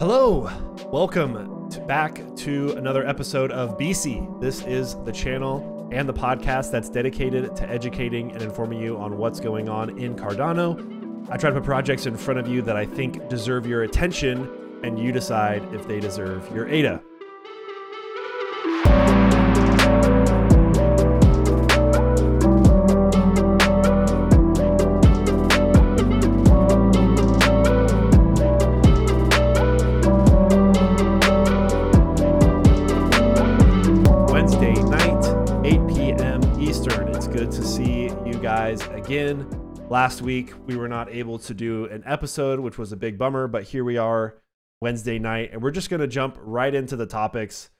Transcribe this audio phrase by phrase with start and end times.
[0.00, 0.48] Hello,
[0.92, 4.40] welcome to back to another episode of BC.
[4.40, 9.18] This is the channel and the podcast that's dedicated to educating and informing you on
[9.18, 11.26] what's going on in Cardano.
[11.28, 14.48] I try to put projects in front of you that I think deserve your attention,
[14.84, 17.02] and you decide if they deserve your ADA.
[39.90, 43.48] Last week, we were not able to do an episode, which was a big bummer,
[43.48, 44.34] but here we are
[44.82, 47.70] Wednesday night, and we're just going to jump right into the topics.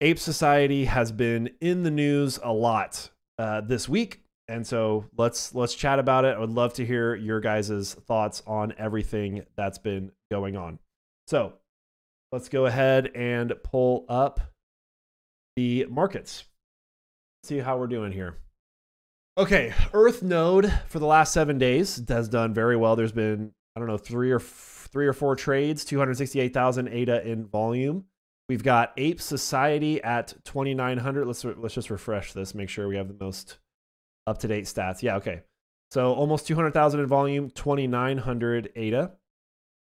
[0.00, 5.54] Ape Society has been in the news a lot uh, this week, and so let's
[5.54, 6.36] let's chat about it.
[6.36, 10.80] I would love to hear your guys' thoughts on everything that's been going on.
[11.28, 11.52] So
[12.32, 14.40] let's go ahead and pull up
[15.54, 16.42] the markets.
[17.44, 18.36] See how we're doing here.
[19.38, 22.96] Okay, Earth Node for the last seven days has done very well.
[22.96, 28.06] There's been I don't know three or three or four trades, 268,000 ADA in volume.
[28.48, 31.26] We've got Ape Society at 2,900.
[31.26, 33.58] Let's let's just refresh this, make sure we have the most
[34.26, 35.02] up to date stats.
[35.02, 35.42] Yeah, okay.
[35.90, 39.12] So almost 200,000 in volume, 2,900 ADA.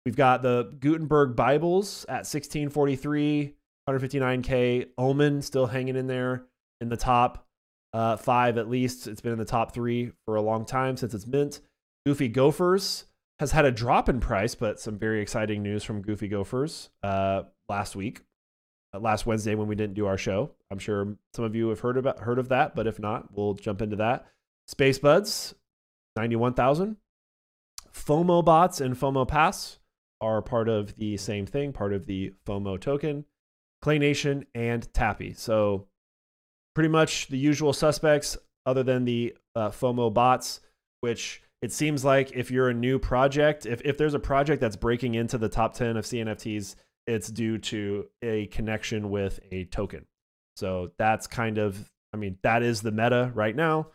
[0.07, 3.55] We've got the Gutenberg Bibles at 1643,
[3.89, 4.89] 159k.
[4.97, 6.47] Omen still hanging in there
[6.81, 7.47] in the top
[7.93, 9.07] uh, five at least.
[9.07, 11.61] It's been in the top three for a long time since it's mint.
[12.07, 13.05] Goofy Gophers
[13.39, 17.43] has had a drop in price, but some very exciting news from Goofy Gophers uh,
[17.69, 18.23] last week,
[18.95, 20.51] uh, last Wednesday when we didn't do our show.
[20.71, 23.55] I'm sure some of you have heard about heard of that, but if not, we'll
[23.55, 24.27] jump into that.
[24.71, 25.55] Spacebudz,
[26.17, 26.97] 91,000.
[27.93, 29.79] FOMO bots and FOMO Pass
[30.21, 33.25] are part of the same thing, part of the FOMO token.
[33.83, 35.35] Clay Nation and Tappy.
[35.35, 35.89] So
[36.75, 40.61] pretty much the usual suspects, other than the uh, FOMO bots,
[41.01, 44.77] which it seems like if you're a new project, if, if there's a project that's
[44.77, 46.75] breaking into the top 10 of CNFTs,
[47.07, 50.07] it's due to a connection with a token.
[50.57, 53.89] So that's kind of, I mean, that is the meta right now.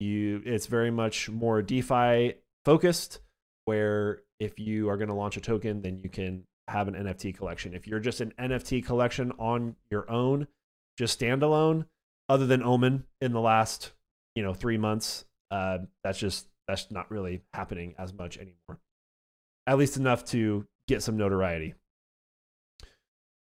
[0.00, 3.20] You, it's very much more DeFi focused,
[3.64, 7.36] where if you are going to launch a token, then you can have an NFT
[7.36, 7.74] collection.
[7.74, 10.46] If you're just an NFT collection on your own,
[10.98, 11.86] just standalone,
[12.28, 13.92] other than Omen in the last,
[14.34, 18.80] you know, three months, uh, that's just that's not really happening as much anymore.
[19.66, 21.74] At least enough to get some notoriety.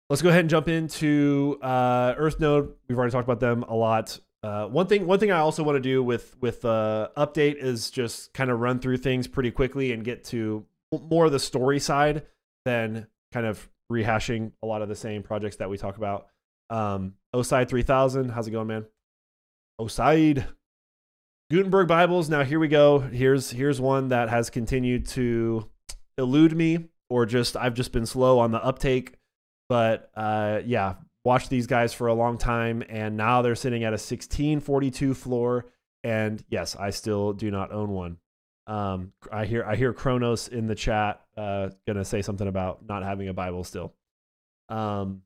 [0.10, 2.72] Let's go ahead and jump into uh, EarthNode.
[2.88, 4.20] We've already talked about them a lot.
[4.42, 7.90] Uh, one thing, one thing I also want to do with with uh, update is
[7.90, 10.66] just kind of run through things pretty quickly and get to
[11.10, 12.24] more of the story side
[12.64, 16.28] than kind of rehashing a lot of the same projects that we talk about.
[16.70, 18.86] Um, Oside 3000, how's it going, man?
[19.80, 20.48] Oside.
[21.50, 22.30] Gutenberg Bibles.
[22.30, 23.00] Now here we go.
[23.00, 25.70] Here's here's one that has continued to
[26.18, 29.16] elude me, or just I've just been slow on the uptake.
[29.70, 33.90] But uh, yeah, watched these guys for a long time, and now they're sitting at
[33.90, 35.66] a 1642 floor.
[36.04, 38.18] And yes, I still do not own one.
[38.66, 43.04] Um, I hear I hear Kronos in the chat uh, gonna say something about not
[43.04, 43.94] having a Bible still.
[44.68, 45.22] Um,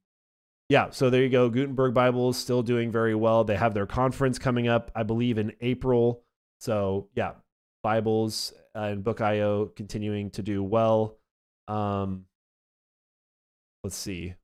[0.72, 1.50] yeah, so there you go.
[1.50, 3.44] Gutenberg Bible is still doing very well.
[3.44, 6.24] They have their conference coming up, I believe, in April.
[6.62, 7.34] So yeah,
[7.84, 11.18] Bibles and Book.io continuing to do well.
[11.68, 12.24] Um,
[13.84, 14.36] let's see.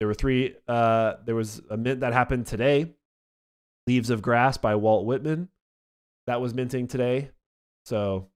[0.00, 0.56] There were three.
[0.66, 2.96] Uh, there was a mint that happened today.
[3.86, 5.50] Leaves of Grass by Walt Whitman.
[6.26, 7.30] That was minting today.
[7.84, 8.26] So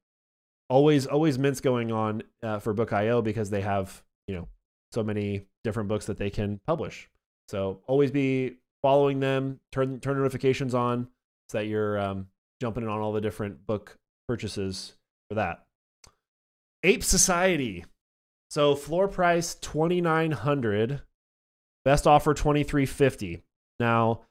[0.70, 4.49] always, always mints going on uh, for Book.io because they have you know
[4.93, 7.09] so many different books that they can publish.
[7.49, 9.60] So always be following them.
[9.72, 11.09] Turn turn notifications on
[11.49, 12.28] so that you're um,
[12.60, 14.94] jumping in on all the different book purchases
[15.28, 15.65] for that.
[16.84, 17.84] Ape Society.
[18.50, 21.02] So floor price twenty nine hundred.
[21.85, 23.43] Best offer twenty three fifty.
[23.81, 24.23] Now,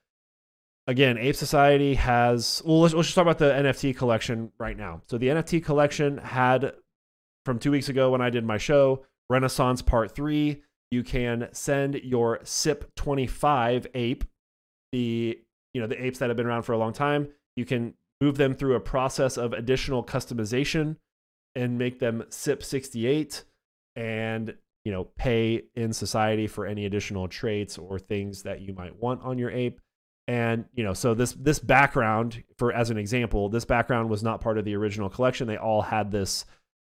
[0.88, 2.62] again, Ape Society has.
[2.66, 5.02] Well, let's, let's just talk about the NFT collection right now.
[5.08, 6.74] So the NFT collection had
[7.46, 10.62] from two weeks ago when I did my show Renaissance Part 3.
[10.92, 14.24] You can send your CIP25 ape,
[14.92, 15.40] the
[15.74, 17.28] you know the apes that have been around for a long time.
[17.56, 20.98] You can move them through a process of additional customization
[21.56, 23.44] and make them CIP68
[23.96, 28.96] and you know pay in society for any additional traits or things that you might
[28.96, 29.82] want on your ape
[30.28, 34.40] and you know so this this background for as an example this background was not
[34.40, 36.46] part of the original collection they all had this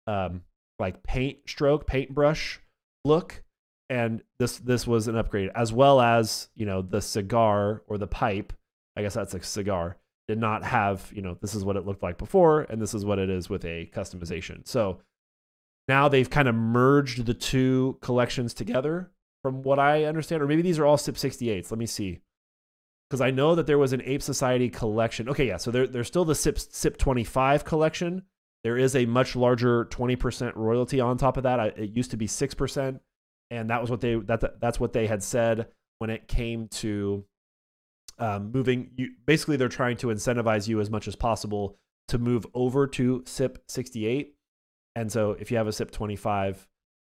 [0.06, 0.42] um,
[0.78, 2.60] like paint stroke, paintbrush
[3.04, 3.42] look,
[3.88, 8.06] and this this was an upgrade, as well as you know the cigar or the
[8.06, 8.52] pipe.
[8.96, 9.96] I guess that's a cigar.
[10.28, 13.04] Did not have you know this is what it looked like before, and this is
[13.04, 14.66] what it is with a customization.
[14.66, 15.00] So
[15.88, 19.10] now they've kind of merged the two collections together,
[19.42, 21.70] from what I understand, or maybe these are all CIP 68s.
[21.70, 22.20] Let me see
[23.12, 25.28] because I know that there was an Ape Society collection.
[25.28, 28.22] Okay, yeah, so there, there's still the CIP, CIP 25 collection.
[28.64, 31.58] There is a much larger 20% royalty on top of that.
[31.58, 33.00] I, it used to be 6%,
[33.50, 35.68] and that was what they that that's what they had said
[35.98, 37.24] when it came to
[38.18, 38.90] um, moving.
[38.96, 41.76] You, basically, they're trying to incentivize you as much as possible
[42.08, 44.34] to move over to CIP 68.
[44.94, 46.68] And so, if you have a CIP 25,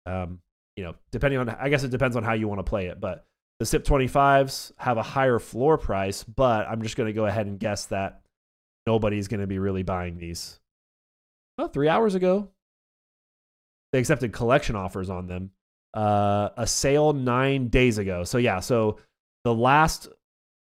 [0.06, 0.40] um,
[0.75, 3.01] you know, depending on, I guess it depends on how you want to play it,
[3.01, 3.25] but
[3.60, 7.48] the CIP 25s have a higher floor price, but I'm just going to go ahead
[7.48, 8.22] and guess that
[8.88, 10.60] nobody's going to be really buying these.
[11.60, 12.48] Well, three hours ago,
[13.92, 15.52] they accepted collection offers on them.
[15.94, 18.24] Uh, a sale nine days ago.
[18.24, 19.00] So, yeah, so
[19.44, 20.08] the last,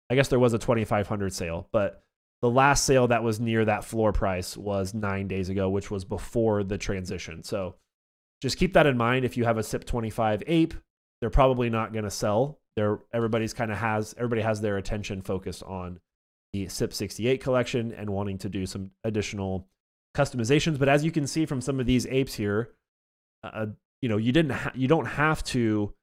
[0.10, 2.04] I guess there was a 2500 sale, but
[2.42, 6.04] the last sale that was near that floor price was nine days ago, which was
[6.04, 7.44] before the transition.
[7.44, 7.76] So,
[8.42, 9.24] just keep that in mind.
[9.24, 10.74] If you have a CIP 25 ape,
[11.22, 15.24] they're probably not going to sell they're everybody's kind of has everybody has their attention
[15.24, 16.00] focused on
[16.54, 19.68] the CIP 68 collection and wanting to do some additional
[20.18, 20.80] customizations.
[20.80, 22.72] But as you can see from some of these apes here,
[23.44, 23.68] uh,
[24.02, 25.94] you know you didn't ha- you don't have to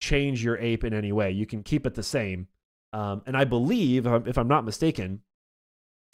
[0.00, 1.30] change your ape in any way.
[1.30, 2.48] You can keep it the same.
[2.92, 5.22] Um, and I believe, if I'm not mistaken,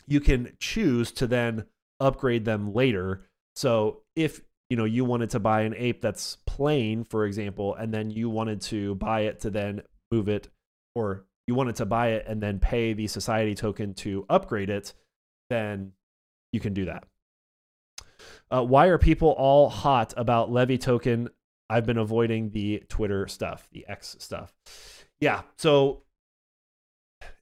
[0.07, 1.67] you can choose to then
[1.99, 3.27] upgrade them later.
[3.55, 4.41] So if
[4.71, 8.31] you know you wanted to buy an ape that's plain, for example, and then you
[8.31, 10.49] wanted to buy it to then move it,
[10.95, 14.95] or you wanted to buy it and then pay the society token to upgrade it,
[15.51, 15.93] then
[16.53, 17.05] you can do that.
[18.51, 21.29] Uh, why are people all hot about Levvy token?
[21.69, 24.53] I've been avoiding the Twitter stuff, the X stuff.
[25.21, 26.03] Yeah, so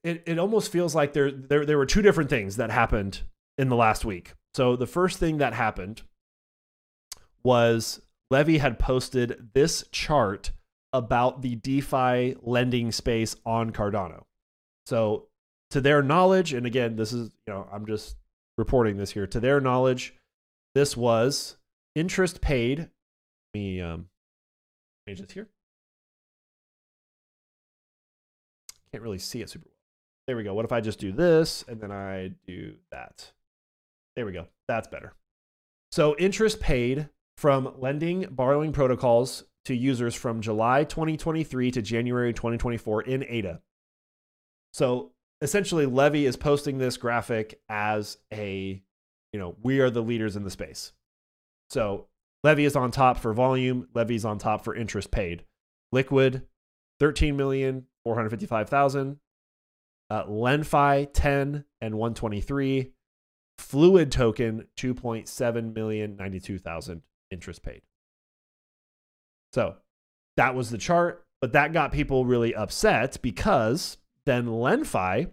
[0.05, 3.22] it, it almost feels like there, there there were two different things that happened
[3.56, 4.34] in the last week.
[4.55, 6.02] So the first thing that happened
[7.43, 8.02] was
[8.32, 10.50] Levvy had posted this chart
[10.93, 14.25] about the DeFi lending space on Cardano.
[14.87, 15.28] So,
[15.70, 18.16] to their knowledge, and again, this is, you know, I'm just
[18.56, 19.26] reporting this here.
[19.26, 20.14] To their knowledge,
[20.78, 21.56] this was
[21.96, 22.78] interest paid.
[22.78, 22.88] Let
[23.54, 24.06] me um,
[25.08, 25.48] change this here.
[28.92, 29.75] Can't really see it super well.
[30.28, 30.54] There we go.
[30.54, 33.32] What if I just do this and then I do that?
[34.14, 34.46] There we go.
[34.69, 35.14] That's better.
[35.90, 43.02] So, interest paid from lending borrowing protocols to users from July 2023 to January 2024
[43.02, 43.60] in ADA.
[44.72, 45.10] So
[45.40, 48.82] essentially, Levvy is posting this graphic as a,
[49.32, 50.92] you know, we are the leaders in the space.
[51.70, 52.06] So
[52.44, 55.44] Levvy is on top for volume, Levvy's on top for interest paid.
[55.94, 56.42] Liqwid,
[57.00, 59.19] 13 million, 455,000.
[60.10, 62.92] Uh, LenFi, 10 and 123.
[63.58, 67.82] Fluid token, 2.7 million, 92,000 interest paid.
[69.52, 69.76] So
[70.36, 75.30] that was the chart, but that got people really upset because then LenFi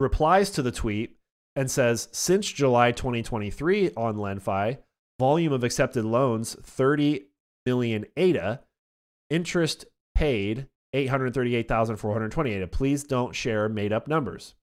[0.00, 1.15] replies to the tweet
[1.56, 4.78] and says since July 2023 on LenFi,
[5.18, 7.26] volume of accepted loans 30
[7.64, 8.60] million ADA,
[9.30, 12.66] interest paid 838,420 ADA.
[12.68, 14.54] Please don't share made up numbers.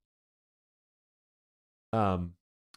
[1.92, 2.34] Um,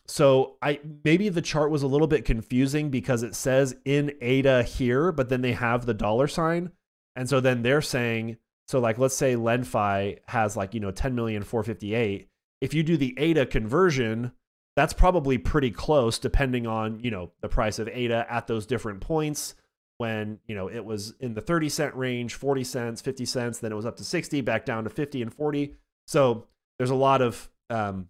[0.06, 4.62] so I maybe the chart was a little bit confusing because it says in ADA
[4.62, 6.70] here, but then they have the dollar sign.
[7.16, 8.36] And so then they're saying,
[8.68, 12.28] so like let's say LenFi has like, you know, 10 million 458.
[12.60, 14.32] If you do the ADA conversion,
[14.76, 19.00] that's probably pretty close depending on, you know, the price of ADA at those different
[19.00, 19.54] points
[19.98, 23.72] when, you know, it was in the 30 cent range, 40 cents, 50 cents, then
[23.72, 25.74] it was up to 60, back down to 50 and 40.
[26.06, 26.46] So
[26.78, 28.08] there's a lot of um,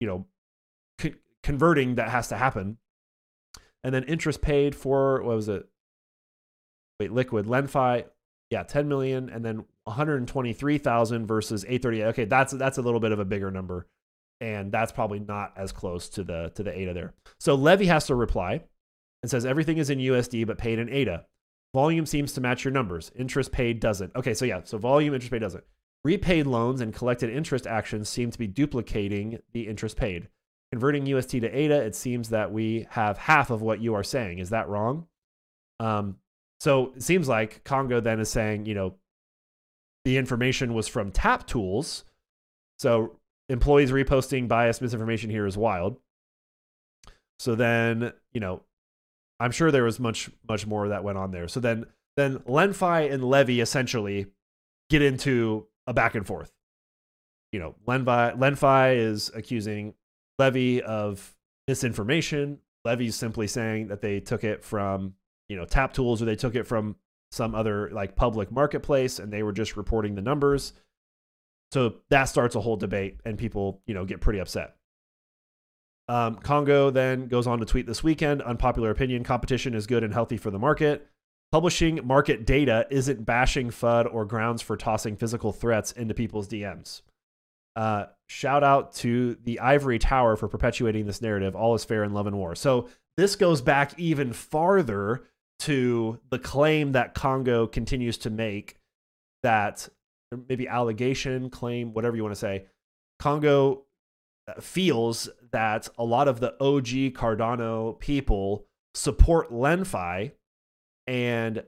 [0.00, 2.78] you know, converting that has to happen.
[3.82, 5.66] And then interest paid for what was it?
[6.98, 8.04] Wait, Liqwid LenFi,
[8.50, 12.04] yeah, 10 million, and then 123,000 versus 838.
[12.08, 13.86] Okay, that's that's a little bit of a bigger number,
[14.40, 17.14] and that's probably not as close to the to the ADA there.
[17.38, 18.62] So Levvy has to reply
[19.22, 21.24] and says everything is in USD but paid in ADA.
[21.74, 23.10] Volume seems to match your numbers.
[23.16, 24.14] Interest paid doesn't.
[24.14, 25.64] Okay, so yeah, so volume interest paid doesn't.
[26.04, 30.28] Repaid loans and collected interest actions seem to be duplicating the interest paid.
[30.70, 34.38] Converting UST to ADA, it seems that we have half of what you are saying.
[34.38, 35.06] Is that wrong?
[35.80, 36.16] Um,
[36.60, 38.94] so it seems like Congo then is saying, you know,
[40.04, 42.04] the information was from TapTools.
[42.78, 43.18] So
[43.48, 45.98] employees reposting biased misinformation here is wild.
[47.38, 48.62] So then, you know,
[49.40, 51.48] I'm sure there was much much more that went on there.
[51.48, 54.26] So then then LenFi and Levvy essentially
[54.90, 56.52] get into a back and forth.
[57.52, 59.94] You know, LenFi LenFi is accusing
[60.40, 61.34] Levvy of
[61.66, 62.60] misinformation.
[62.86, 65.14] Levvy's simply saying that they took it from
[65.48, 66.96] you know TapTools or they took it from
[67.34, 70.72] some other like public marketplace and they were just reporting the numbers.
[71.72, 74.76] So that starts a whole debate and people, you know, get pretty upset.
[76.08, 80.12] Um, Congo then goes on to tweet this weekend unpopular opinion competition is good and
[80.12, 81.08] healthy for the market.
[81.50, 87.02] Publishing market data isn't bashing FUD or grounds for tossing physical threats into people's DMs.
[87.76, 91.56] Uh, shout out to the Ivory Tower for perpetuating this narrative.
[91.56, 92.54] All is fair in love and war.
[92.54, 95.24] So this goes back even farther
[95.60, 98.76] to the claim that Congo continues to make
[99.42, 99.88] that
[100.48, 102.64] maybe allegation, claim, whatever you want to say.
[103.18, 103.84] Congo
[104.48, 110.32] uh, feels that a lot of the OG Cardano people support LenFi
[111.06, 111.62] and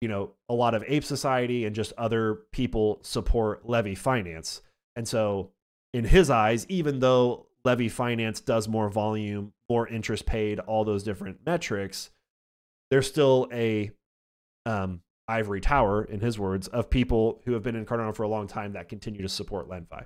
[0.00, 4.62] you know a lot of ape society and just other people support levvy finance
[4.96, 5.50] and so
[5.92, 11.02] in his eyes even though levvy finance does more volume more interest paid all those
[11.02, 12.10] different metrics
[12.90, 13.90] there's still a
[14.66, 18.28] um, ivory tower, in his words, of people who have been in Cardano for a
[18.28, 20.04] long time that continue to support LenFi.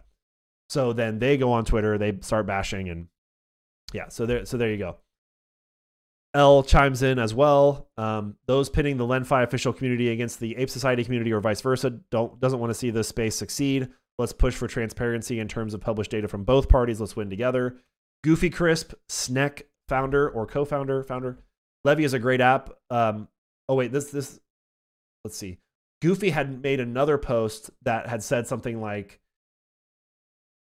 [0.69, 3.09] So then they go on Twitter, they start bashing, and
[3.93, 4.97] yeah, so there, so there you go.
[6.35, 7.89] L chimes in as well.
[7.97, 11.91] Um, those pitting the LenFi official community against the Ape Society community or vice versa
[12.11, 13.89] don't doesn't want to see this space succeed.
[14.19, 17.01] Let's push for transparency in terms of published data from both parties.
[17.01, 17.77] Let's win together.
[18.25, 21.39] Goofy Crisp, Snek founder or co-founder, founder,
[21.87, 22.71] Levvy is a great app.
[22.91, 23.29] Um,
[23.69, 24.41] oh wait, this this
[25.25, 25.59] let's see.
[26.03, 29.21] Goofy had made another post that had said something like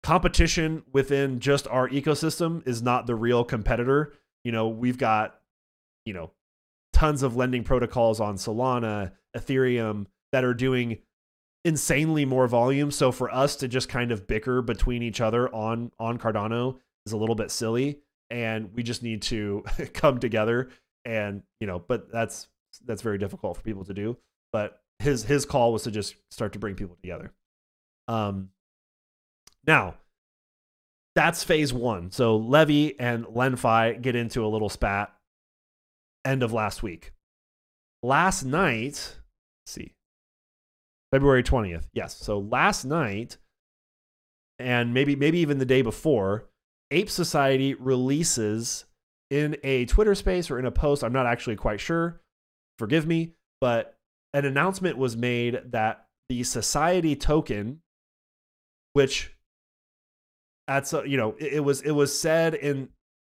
[0.04, 4.14] competition within just our ecosystem is not the real competitor.
[4.44, 5.40] You know, we've got,
[6.06, 6.32] you know,
[6.92, 10.98] tons of lending protocols on Solana, Ethereum that are doing
[11.64, 12.92] insanely more volume.
[12.92, 17.14] So for us to just kind of bicker between each other on on Cardano is
[17.14, 18.00] a little bit silly
[18.30, 19.64] and we just need to
[19.94, 20.70] come together
[21.06, 22.48] and you know but that's
[22.86, 24.18] that's very difficult for people to do
[24.52, 27.32] but his his call was to just start to bring people together.
[28.08, 28.50] Um
[29.66, 29.96] now
[31.16, 32.12] that's phase one.
[32.12, 35.14] So levvy and lenfi get into a little spat
[36.24, 37.12] end of last week.
[38.04, 39.18] Last night
[39.66, 39.94] see
[41.12, 42.18] february 20th yes.
[42.18, 43.38] So last night
[44.60, 46.50] and maybe maybe even the day before
[46.92, 48.86] ape society releases
[49.32, 51.04] in a Twitter space or in a post.
[51.04, 52.22] I'm not actually quite sure.
[52.78, 53.98] Forgive me, but
[54.34, 57.82] an announcement was made that the society token,
[58.94, 59.34] which
[60.68, 62.90] that's a, you know it, it was it was said in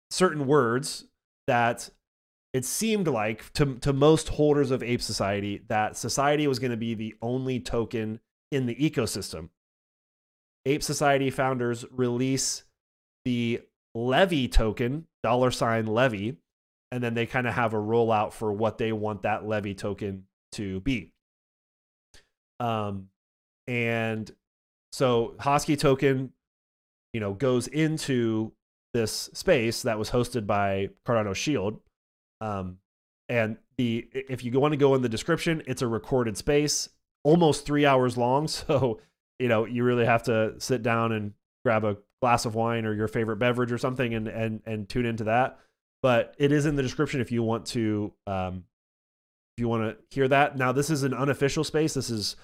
[0.09, 1.05] certain words
[1.47, 1.89] that
[2.53, 6.77] it seemed like to to most holders of ape society that society was going to
[6.77, 8.19] be the only token
[8.51, 9.49] in the ecosystem
[10.65, 12.63] ape society founders release
[13.25, 13.61] the
[13.95, 16.37] levvy token dollar sign levvy
[16.93, 20.23] and then they kind of have a rollout for what they want that levvy token
[20.53, 21.11] to be.
[22.61, 23.09] Um
[23.67, 24.31] and
[24.93, 26.31] so hosky token
[27.11, 28.53] you know goes into
[28.93, 31.81] this space that was hosted by cardano shield.
[32.39, 32.77] Um
[33.27, 36.87] and the if you want to go in the description it's a recorded space
[37.25, 38.47] almost three hours long.
[38.67, 39.01] So
[39.39, 41.33] you know you really have to sit down and
[41.65, 45.05] grab a glass of wine or your favorite beverage or something and and and tune
[45.05, 45.59] into that.
[46.01, 48.63] But it is in the description if you want to um,
[49.55, 50.57] if you want to hear that.
[50.57, 51.93] Now this is an unofficial space.
[51.93, 52.35] This is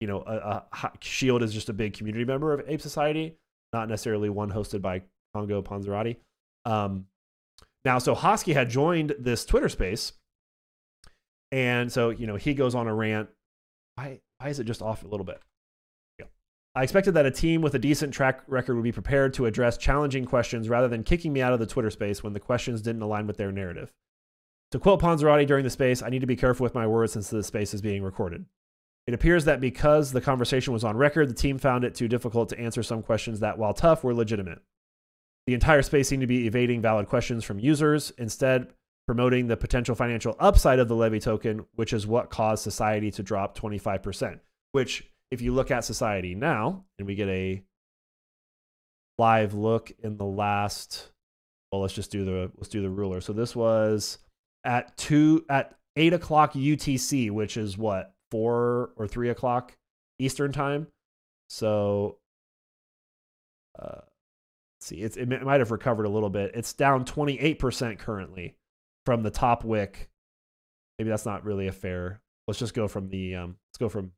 [0.00, 3.36] you know a, a Shield is just a big community member of Ape Society,
[3.72, 5.02] not necessarily one hosted by
[5.34, 6.16] Congo Ponziratti.
[6.64, 7.06] Um,
[7.84, 10.12] now, so Hosky had joined this Twitter space,
[11.50, 13.28] and so you know he goes on a rant.
[13.96, 15.40] Why why is it just off a little bit?
[16.74, 19.76] I expected that a team with a decent track record would be prepared to address
[19.76, 23.02] challenging questions rather than kicking me out of the Twitter space when the questions didn't
[23.02, 23.92] align with their narrative.
[24.70, 27.28] To quote Ponziratti during the space, I need to be careful with my words since
[27.28, 28.46] the space is being recorded.
[29.06, 32.48] It appears that because the conversation was on record, the team found it too difficult
[32.50, 34.60] to answer some questions that, while tough, were legitimate.
[35.46, 38.68] The entire space seemed to be evading valid questions from users, instead,
[39.06, 43.22] promoting the potential financial upside of the levvy token, which is what caused society to
[43.22, 44.38] drop 25%,
[44.70, 47.62] which if you look at society now, and we get a
[49.18, 51.10] live look in the last,
[51.70, 53.20] well, let's just do the let's do the ruler.
[53.20, 54.18] So this was
[54.64, 59.76] at two at eight o'clock UTC, which is what four or three o'clock
[60.18, 60.86] Eastern time.
[61.48, 62.18] So
[63.78, 64.02] uh,
[64.80, 66.52] see, it's, it might have recovered a little bit.
[66.54, 68.54] It's down 28% currently
[69.04, 70.10] from the top wick
[70.98, 72.20] maybe that's not really a fair.
[72.46, 74.12] Let's just go from the um, let's go from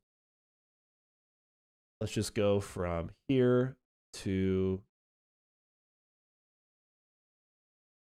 [2.05, 3.75] let's just go from here
[4.13, 4.79] to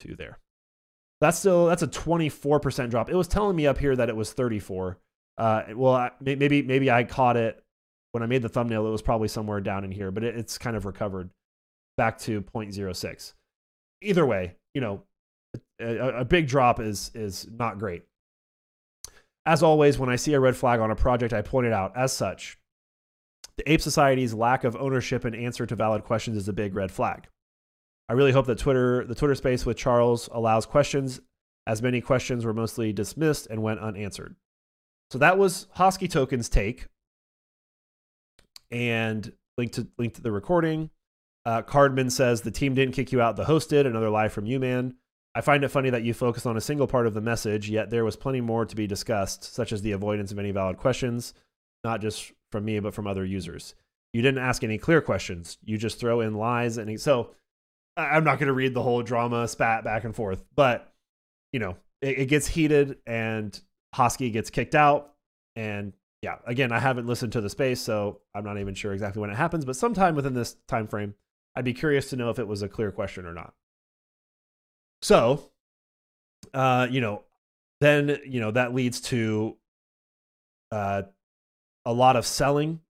[0.02, 0.38] to there.
[1.22, 3.10] That's still that's a 24% drop.
[3.10, 5.00] It was telling me up here that it was 34.
[5.38, 7.64] Uh, well, maybe maybe I caught it
[8.12, 8.86] when I made the thumbnail.
[8.86, 11.30] It was probably somewhere down in here, but it, it's kind of recovered
[11.96, 13.34] back to 0.06.
[14.02, 15.04] Either way, you know,
[15.80, 18.04] a, a big drop is is not great.
[19.46, 21.96] As always, when I see a red flag on a project, I point it out.
[21.96, 22.58] As such,
[23.58, 26.92] the Ape Society's lack of ownership and answer to valid questions is a big red
[26.92, 27.28] flag.
[28.10, 31.22] I really hope that Twitter, the Twitter space with Charles, allows questions,
[31.66, 34.36] as many questions were mostly dismissed and went unanswered.
[35.12, 36.88] So that was Hosky Token's take,
[38.72, 40.90] and link to link to the recording.
[41.46, 43.86] Uh, Cardman says the team didn't kick you out; the host did.
[43.86, 44.96] Another lie from you, man.
[45.34, 47.90] I find it funny that you focused on a single part of the message, yet
[47.90, 51.34] there was plenty more to be discussed, such as the avoidance of any valid questions,
[51.84, 53.76] not just from me but from other users.
[54.14, 55.58] You didn't ask any clear questions.
[55.64, 57.32] You just throw in lies and so
[57.98, 60.92] I'm not going to read the whole drama spat back and forth, but
[61.54, 63.60] you know, it, it gets heated and
[63.96, 65.14] Hosky gets kicked out.
[65.56, 69.22] And yeah, again, I haven't listened to the space, so I'm not even sure exactly
[69.22, 71.14] when it happens, but sometime within this time frame,
[71.56, 73.54] I'd be curious to know if it was a clear question or not.
[75.02, 75.52] So,
[76.54, 77.24] uh, you know,
[77.80, 79.58] then you know that leads to
[80.72, 81.04] uh,
[81.86, 82.82] a lot of selling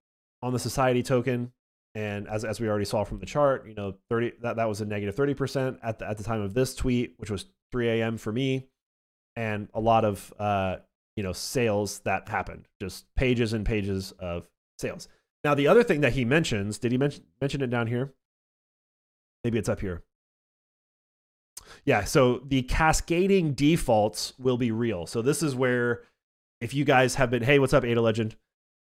[0.41, 1.51] on the society token
[1.95, 4.81] and as, as we already saw from the chart, you know, 30 that, that was
[4.81, 8.17] a negative 30% at the, at the time of this tweet, which was 3 a.m.
[8.17, 8.67] for me.
[9.37, 10.77] And a lot of, uh,
[11.15, 14.47] you know, sales that happened, just pages and pages of
[14.77, 15.07] sales.
[15.45, 18.13] Now, the other thing that he mentions, did he mention, mention it down here?
[19.43, 20.03] Maybe it's up here.
[21.85, 25.05] Yeah, so the cascading defaults will be real.
[25.05, 26.03] So this is where
[26.59, 28.35] if you guys have been, hey, what's up, Ada Legend?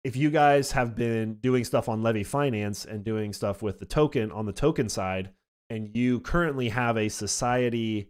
[0.03, 3.85] If you guys have been doing stuff on Levvy Finance and doing stuff with the
[3.85, 5.31] token on the token side,
[5.69, 8.09] and you currently have a society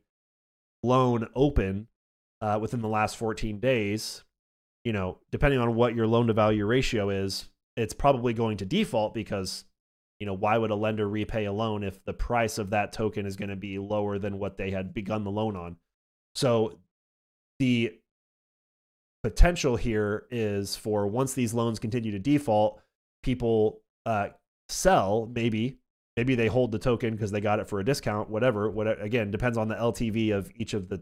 [0.83, 1.87] loan open
[2.41, 4.23] uh, within the last 14 days,
[4.83, 8.65] you know, depending on what your loan to value ratio is, it's probably going to
[8.65, 9.65] default because,
[10.19, 13.25] you know, why would a lender repay a loan if the price of that token
[13.25, 15.77] is going to be lower than what they had begun the loan on?
[16.35, 16.79] So
[17.59, 17.98] the
[19.23, 22.81] potential here is for once these loans continue to default,
[23.23, 24.29] people uh,
[24.69, 25.77] sell maybe
[26.15, 29.31] maybe they hold the token because they got it for a discount whatever what again
[29.31, 31.01] depends on the ltv of each of the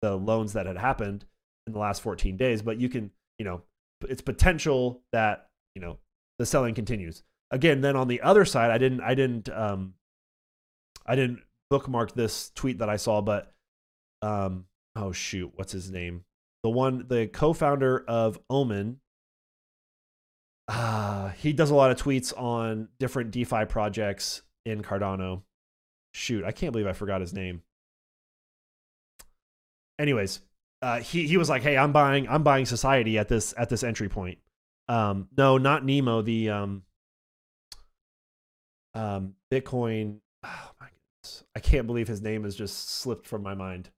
[0.00, 1.24] the loans that had happened
[1.66, 3.62] in the last 14 days but you can you know
[4.08, 5.98] it's potential that you know
[6.38, 7.22] the selling continues.
[7.50, 9.94] Again then on the other side i didn't i didn't um
[11.06, 13.54] i didn't bookmark this tweet that i saw but
[14.22, 14.64] um
[14.96, 16.24] oh shoot what's his name
[16.66, 18.98] the one, the co-founder of Omen.
[20.66, 25.42] Uh, he does a lot of tweets on different DeFi projects in Cardano.
[26.12, 27.62] Shoot, I can't believe I forgot his name.
[29.96, 30.40] Anyways,
[30.82, 33.84] uh, he he was like, "Hey, I'm buying I'm buying Society at this at this
[33.84, 34.38] entry point."
[34.88, 36.20] Um, no, not Nemo.
[36.20, 36.82] The um,
[38.94, 40.18] um, Bitcoin.
[40.48, 43.90] Oh my goodness, I can't believe his name has just slipped from my mind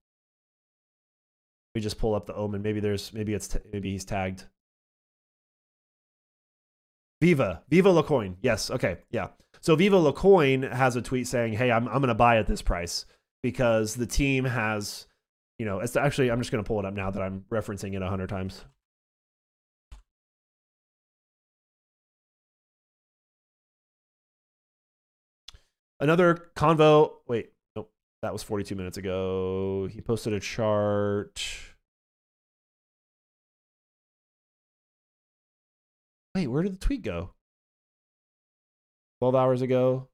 [1.75, 2.63] me just pull up the omen.
[2.63, 4.45] Maybe there's maybe it's maybe he's tagged.
[7.21, 8.37] Viva, Viva LaCoin.
[8.43, 9.29] Yes, okay, yeah.
[9.61, 13.07] So Viva LaCoin has a tweet saying, "Hey, I'm I'm to buy at this price
[13.43, 15.07] because the team has,
[15.59, 18.03] you know, it's actually I'm just to pull it up now that I'm referencing it
[18.03, 18.65] a hundred times."
[26.01, 27.15] Another convo.
[27.27, 27.53] Wait,
[28.23, 29.89] that was 42 minutes ago.
[29.91, 31.43] He posted a chart.
[36.35, 37.31] Wait, where did the tweet go?
[39.21, 40.09] 12 hours ago.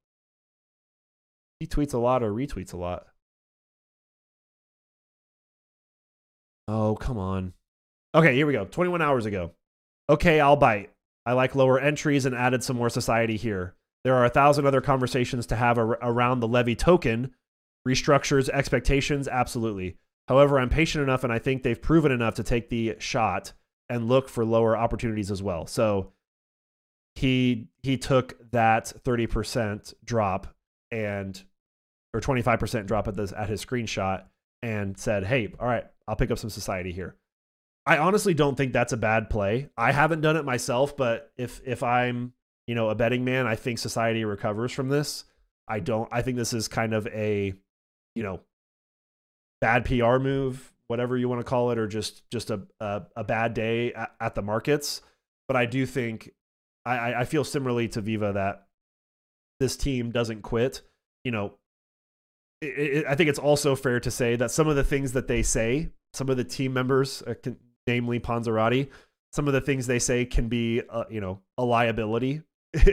[1.61, 3.07] He tweets a lot or retweets a lot.
[6.67, 7.53] Oh, come on.
[8.15, 8.65] Okay, here we go.
[8.65, 9.53] 21 hours ago.
[10.09, 10.91] Okay, I'll bite.
[11.27, 13.75] I like lower entries and added some more society here.
[14.05, 17.33] There are a thousand other conversations to have ar- around the levvy token.
[17.87, 19.97] Restructures, expectations, absolutely.
[20.29, 23.53] However, I'm patient enough and I think they've proven enough to take the shot
[23.89, 25.67] and look for lower opportunities as well.
[25.67, 26.13] So
[27.15, 30.47] he he took that 30% drop
[30.91, 31.43] and
[32.13, 34.25] or 25% drop at this at his screenshot
[34.63, 37.17] and said, "Hey, all right, I'll pick up some society here."
[37.87, 39.69] I honestly don't think that's a bad play.
[39.77, 42.33] I haven't done it myself, but if if I'm,
[42.67, 45.25] you know, a betting man, I think society recovers from this.
[45.69, 47.55] I don't I think this is kind of a,
[48.15, 48.41] you know,
[49.61, 53.25] bad PR move whatever you want to call it, or just just a a, a
[53.25, 55.01] bad day at, at, the markets.
[55.49, 56.31] But I do think
[56.85, 58.67] I, I feel similarly to Viva that
[59.61, 60.83] this team doesn't quit.
[61.25, 61.55] You know,
[62.61, 65.29] it, it, I think it's also fair to say that some of the things that
[65.29, 68.89] they say, some of the team members, uh, can, namely Ponziratti,
[69.33, 72.43] some of the things they say can be, uh, you know, a liability.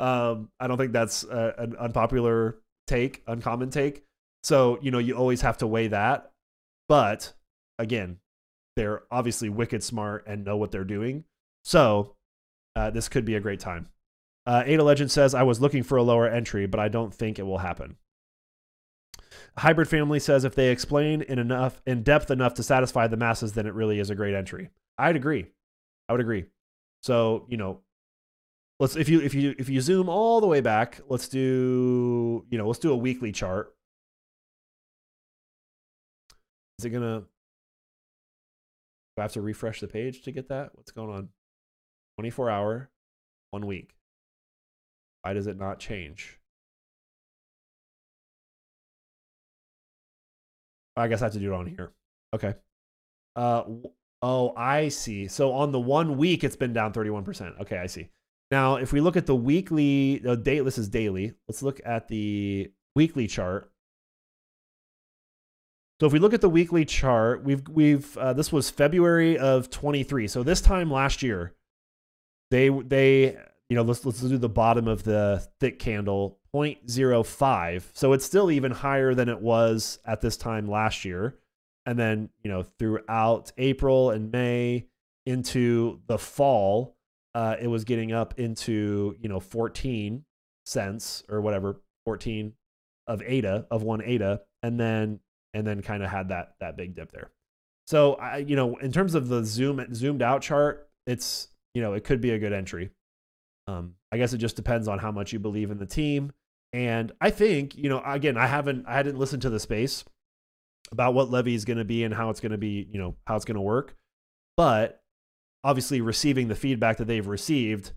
[0.00, 4.02] um, I don't think that's a, an unpopular take, uncommon take.
[4.42, 6.30] So, you know, you always have to weigh that.
[6.88, 7.32] But
[7.78, 8.18] again,
[8.76, 11.24] they're obviously wicked smart and know what they're doing.
[11.64, 12.16] So,
[12.76, 13.88] uh, this could be a great time.
[14.46, 17.38] Uh, Ada Legend says, I was looking for a lower entry, but I don't think
[17.38, 17.96] it will happen.
[19.58, 23.52] Hybrid Family says, if they explain in enough in depth enough to satisfy the masses,
[23.52, 24.70] then it really is a great entry.
[24.96, 25.46] I'd agree.
[26.08, 26.46] I would agree.
[27.02, 27.80] So, you know,
[28.80, 32.58] let's if you if you if you zoom all the way back, let's do, you
[32.58, 33.74] know, let's do a weekly chart.
[36.78, 37.26] Is it gonna do
[39.18, 40.70] I have to refresh the page to get that?
[40.74, 41.28] What's going on?
[42.18, 42.90] 24 hour,
[43.50, 43.94] one week.
[45.22, 46.38] Why does it not change?
[50.96, 51.92] I guess I have to do it on here.
[52.34, 52.54] Okay.
[53.36, 53.62] Uh,
[54.22, 55.28] oh, I see.
[55.28, 57.60] So on the one week, it's been down 31%.
[57.60, 58.08] Okay, I see.
[58.50, 61.34] Now, if we look at the weekly, the date, this is daily.
[61.48, 63.70] Let's look at the weekly chart.
[66.00, 69.68] So if we look at the weekly chart, we've we've uh, this was February of
[69.70, 70.28] 23.
[70.28, 71.54] So this time last year,
[72.50, 73.36] they they
[73.68, 77.84] you know let's let's do the bottom of the thick candle 0.05.
[77.92, 81.36] So it's still even higher than it was at this time last year.
[81.86, 84.86] And then, you know, throughout April and May
[85.26, 86.96] into the fall,
[87.34, 90.24] uh, it was getting up into, you know, 14
[90.66, 92.52] cents or whatever, 14
[93.06, 95.20] of ADA, of one ADA, and then
[95.54, 97.30] and then kind of had that that big dip there.
[97.86, 101.92] So I, you know, in terms of the zoom zoomed out chart, it's you know,
[101.92, 102.90] it could be a good entry.
[103.66, 106.32] Um, I guess it just depends on how much you believe in the team.
[106.72, 110.04] And I think, you know, again, I haven't, I hadn't listened to the space
[110.90, 113.14] about what levvy is going to be and how it's going to be, you know,
[113.26, 113.96] how it's going to work.
[114.56, 115.02] But
[115.64, 117.92] obviously, receiving the feedback that they've received,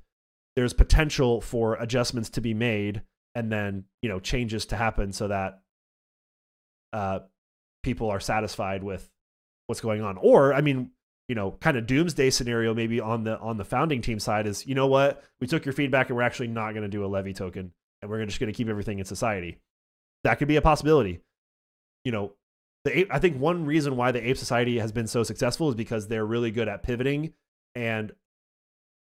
[0.56, 3.02] there's potential for adjustments to be made
[3.34, 5.62] and then, you know, changes to happen so that
[6.94, 7.20] uh,
[7.84, 9.10] people are satisfied with
[9.68, 10.18] what's going on.
[10.18, 10.92] Or, I mean,
[11.28, 14.68] you know kind of doomsday scenario maybe on the on the founding team side is
[14.68, 15.24] you know what?
[15.40, 18.12] We took your feedback and we're actually not going to do a levvy token and
[18.12, 19.60] we're just going to keep everything in society.
[20.26, 21.22] That could be a possibility.
[22.04, 22.34] You know
[22.84, 25.76] the ape, i think one reason why the ape society has been so successful is
[25.76, 27.34] because they're really good at pivoting
[27.76, 28.12] and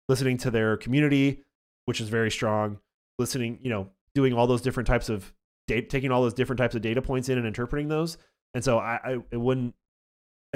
[0.08, 1.42] listening to their community
[1.84, 2.78] which is very strong
[3.18, 5.32] listening you know doing all those different types of
[5.68, 8.16] data taking all those different types of data points in and interpreting those
[8.56, 9.74] and so i, I it wouldn't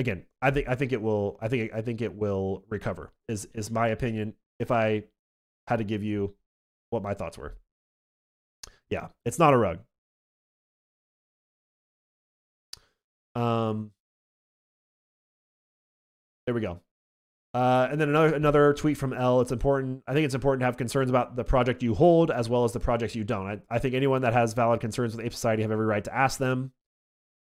[0.00, 1.38] again, I think I think it will.
[1.40, 3.12] I think I think it will recover.
[3.28, 4.34] Is is my opinion?
[4.58, 5.04] If I
[5.68, 6.34] had to give you
[6.90, 7.54] what my thoughts were,
[8.88, 9.78] yeah, it's not a rug.
[13.36, 13.92] Um,
[16.46, 16.80] there we go.
[17.52, 19.40] Uh, and then another another tweet from L.
[19.40, 20.02] It's important.
[20.06, 22.72] I think it's important to have concerns about the project you hold as well as
[22.72, 23.46] the projects you don't.
[23.46, 26.14] I, I think anyone that has valid concerns with Ape Society have every right to
[26.14, 26.72] ask them.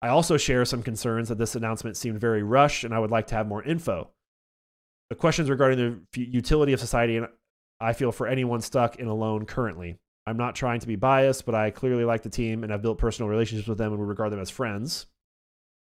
[0.02, 3.28] I also share some concerns that this announcement seemed very rushed and I would like
[3.28, 4.12] to have more info.
[5.10, 7.28] The questions regarding the utility of society and
[7.80, 9.98] I feel for anyone stuck in a loan currently.
[10.26, 12.98] I'm not trying to be biased, but I clearly like the team and have built
[12.98, 15.08] personal relationships with them and we regard them as friends.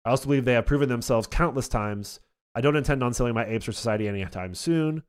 [0.05, 2.19] I also believe they have proven themselves countless times.
[2.53, 5.03] I don't intend on selling my apes for society anytime soon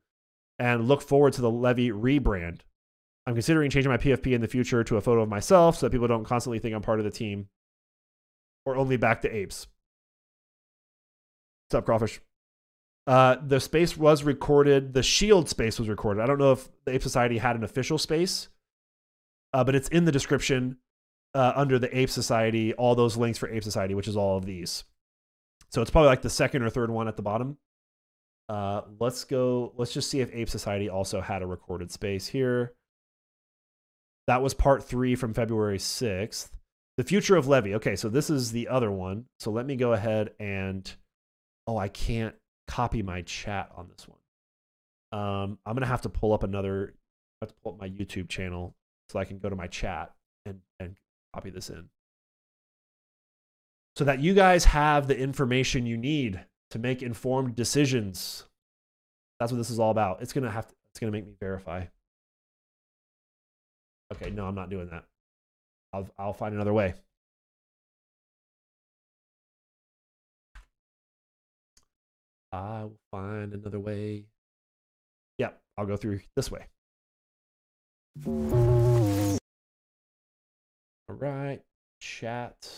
[0.57, 2.61] and look forward to the Levvy rebrand.
[3.27, 5.91] I'm considering changing my PFP in the future to a photo of myself so that
[5.91, 7.49] people don't constantly think I'm part of the team
[8.65, 9.67] or only back to apes?
[11.67, 12.21] What's up, crawfish?
[13.07, 14.93] Uh, the space was recorded.
[14.93, 16.21] The shield space was recorded.
[16.21, 18.49] I don't know if the Ape Society had an official space,
[19.53, 20.77] uh, but it's in the description
[21.35, 22.73] uh, under the Ape Society.
[22.73, 24.83] All those links for Ape Society, which is all of these.
[25.71, 27.57] So it's probably like the second or third one at the bottom.
[28.47, 29.73] Uh, let's go.
[29.75, 32.73] Let's just see if Ape Society also had a recorded space here.
[34.27, 36.49] That was part three from February 6th.
[36.97, 37.73] The future of Levvy.
[37.75, 39.25] Okay, so this is the other one.
[39.39, 40.89] So let me go ahead and
[41.67, 42.35] oh, I can't
[42.67, 44.19] copy my chat on this one.
[45.11, 46.93] Um, I'm gonna have to pull up another.
[47.41, 48.75] I have to pull up my YouTube channel
[49.09, 50.13] so I can go to my chat
[50.45, 50.95] and and
[51.33, 51.89] copy this in,
[53.95, 58.45] so that you guys have the information you need to make informed decisions.
[59.39, 60.21] That's what this is all about.
[60.21, 60.75] It's gonna have to.
[60.91, 61.85] It's gonna make me verify.
[64.13, 65.05] Okay, no, I'm not doing that.
[65.95, 66.93] I'll I'll find another way.
[72.51, 74.25] I will find another way.
[75.37, 76.65] Yep, I'll go through this way.
[78.27, 79.37] All
[81.07, 81.61] right,
[82.01, 82.69] chat.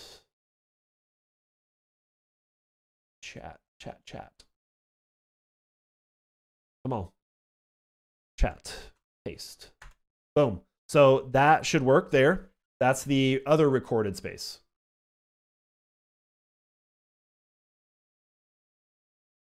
[3.24, 4.32] Chat, chat, chat.
[6.86, 7.08] Come on.
[8.38, 8.92] Chat,
[9.26, 9.72] paste.
[10.36, 10.62] Boom.
[10.88, 12.52] So that should work there.
[12.80, 14.60] That's the other recorded space.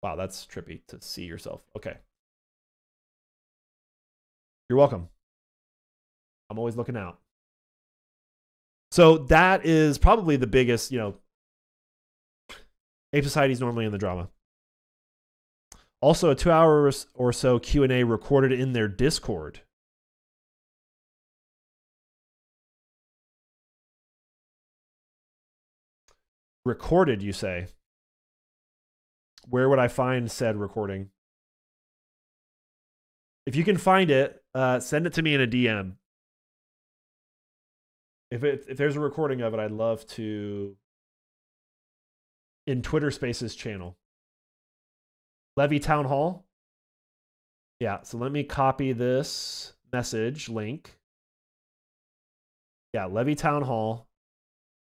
[0.02, 1.62] Wow, that's trippy to see yourself.
[1.76, 1.96] Okay.
[4.68, 5.08] You're welcome.
[6.50, 7.18] I'm always looking out.
[8.90, 11.14] So that is probably the biggest, you know,
[13.12, 14.28] Ape Society is normally in the drama.
[16.00, 19.60] Also, a two hours or so Q&A recorded in their Discord.
[26.64, 27.66] Recorded, you say?
[29.48, 31.10] Where would I find said recording?
[33.46, 35.94] If you can find it, uh, send it to me in a DM.
[38.30, 40.76] If it if there's a recording of it, I'd love to
[42.66, 43.98] in Twitter Spaces channel.
[45.58, 46.46] Levvy Town Hall.
[47.80, 50.96] Yeah, so let me copy this message link.
[52.94, 54.06] Yeah, Levvy Town Hall.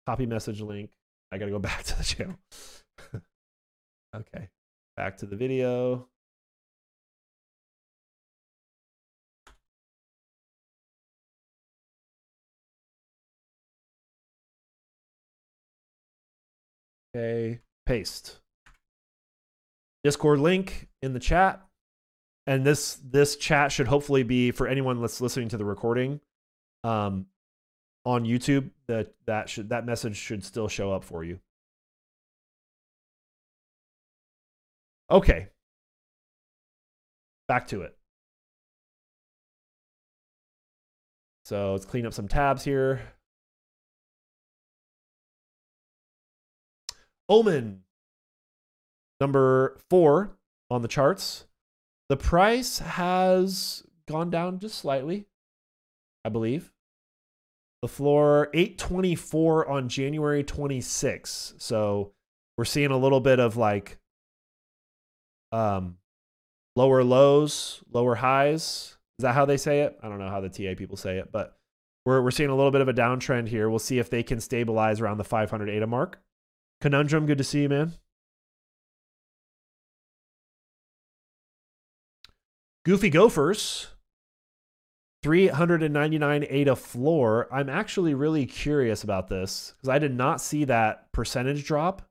[0.05, 0.91] Copy message link.
[1.33, 2.35] I got to go back to the channel.
[4.15, 4.49] okay.
[4.95, 6.07] Back to the video.
[17.15, 18.39] Okay, paste.
[20.03, 21.65] Discord link in the chat.
[22.45, 26.19] And this this chat should hopefully be for anyone that's listening to the recording
[26.83, 27.25] um,
[28.05, 28.69] on YouTube.
[28.87, 31.39] That that should that message should still show up for you.
[35.09, 35.47] Okay.
[37.47, 37.95] Back to it.
[41.45, 43.01] So let's clean up some tabs here.
[47.29, 47.83] Omen,
[49.19, 50.37] number four
[50.69, 51.45] on the charts.
[52.09, 55.25] The price has gone down just slightly,
[56.25, 56.72] I believe.
[57.83, 61.55] The floor 824 on January 26.
[61.57, 62.13] So
[62.57, 63.97] we're seeing a little bit of like
[65.51, 65.97] um
[66.77, 68.95] lower lows, lower highs.
[69.19, 69.99] Is that how they say it?
[70.01, 71.57] I don't know how the TA people say it, but
[72.05, 73.69] we're we're seeing a little bit of a downtrend here.
[73.69, 76.21] We'll see if they can stabilize around the 500 ADA mark.
[76.79, 77.95] Conundrum, good to see you, man.
[82.85, 83.92] Goofy Gophers,
[85.23, 87.47] 399 ADA floor.
[87.51, 92.01] I'm actually really curious about this because I did not see that percentage drop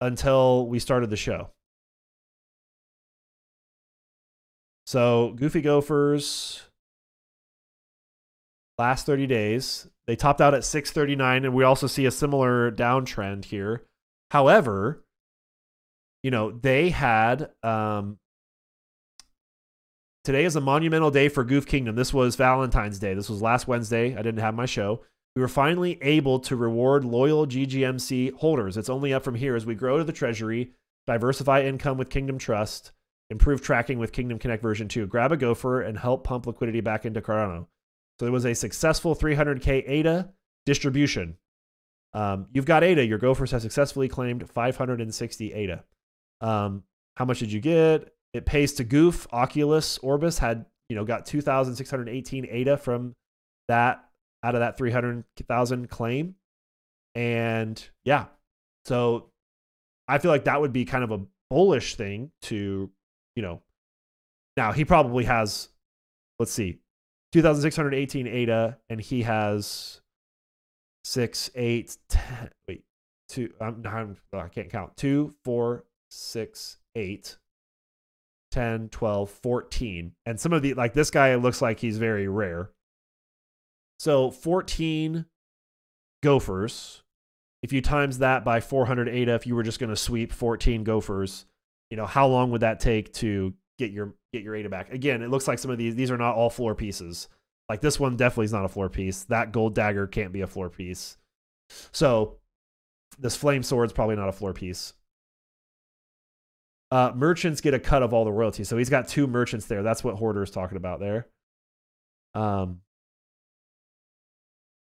[0.00, 1.50] until we started the show.
[4.86, 6.62] So, Goofy Gophers,
[8.78, 13.46] last 30 days, they topped out at 639, and we also see a similar downtrend
[13.46, 13.84] here.
[14.32, 15.04] However,
[16.22, 18.18] you know, they had um,
[20.24, 21.96] today is a monumental day for Goof Kingdom.
[21.96, 23.14] This was Valentine's Day.
[23.14, 24.14] This was last Wednesday.
[24.16, 25.02] I didn't have my show.
[25.34, 28.76] We were finally able to reward loyal GGMC holders.
[28.76, 30.72] It's only up from here as we grow to the treasury,
[31.06, 32.92] diversify income with Kingdom Trust,
[33.30, 37.04] improve tracking with Kingdom Connect version 2, grab a gopher, and help pump liquidity back
[37.06, 37.66] into Cardano.
[38.20, 40.32] So it was a successful 300K ADA
[40.66, 41.38] distribution.
[42.12, 43.06] Um, you've got ADA.
[43.06, 45.82] Your Gophers have successfully claimed 560 ADA.
[46.42, 46.84] Um,
[47.16, 48.12] how much did you get?
[48.34, 49.26] It pays to Goof.
[49.32, 53.14] Oculus Orbis had, you know, got 2,618 ADA from
[53.68, 54.04] that
[54.42, 56.34] out of that 300,000 claim.
[57.14, 58.26] And yeah,
[58.84, 59.30] so
[60.08, 62.90] I feel like that would be kind of a bullish thing to,
[63.36, 63.60] you know,
[64.56, 65.68] now he probably has,
[66.38, 66.78] let's see,
[67.32, 70.02] 2,618 ADA, and he has
[71.04, 72.50] six, eight, ten.
[72.68, 72.84] Wait,
[73.28, 73.52] two.
[73.60, 74.96] Um, I'm, I'm I can't count.
[74.96, 77.38] Two, four, six, eight,
[78.52, 80.12] 10, 12, 14.
[80.24, 82.70] And some of the, like this guy looks like he's very rare.
[83.98, 85.26] So 14
[86.22, 87.02] gophers.
[87.62, 90.84] If you times that by 400 ADA, if you were just going to sweep 14
[90.84, 91.46] gophers,
[91.90, 94.92] you know, how long would that take to get your get your ADA back.
[94.92, 97.28] Again, it looks like some of these these are not all floor pieces.
[97.68, 99.24] Like this one definitely is not a floor piece.
[99.24, 101.16] That gold dagger can't be a floor piece.
[101.92, 102.38] So
[103.18, 104.94] this flame sword's probably not a floor piece.
[106.92, 108.68] Uh, merchants get a cut of all the royalties.
[108.68, 109.82] So he's got two merchants there.
[109.82, 111.26] That's what Hoarder is talking about there.
[112.34, 112.82] Um,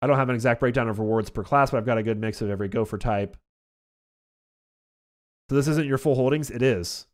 [0.01, 2.17] I don't have an exact breakdown of rewards per class, but I've got a good
[2.17, 3.37] mix of every gopher type.
[5.51, 6.49] So this isn't your full holdings.
[6.49, 7.05] It is.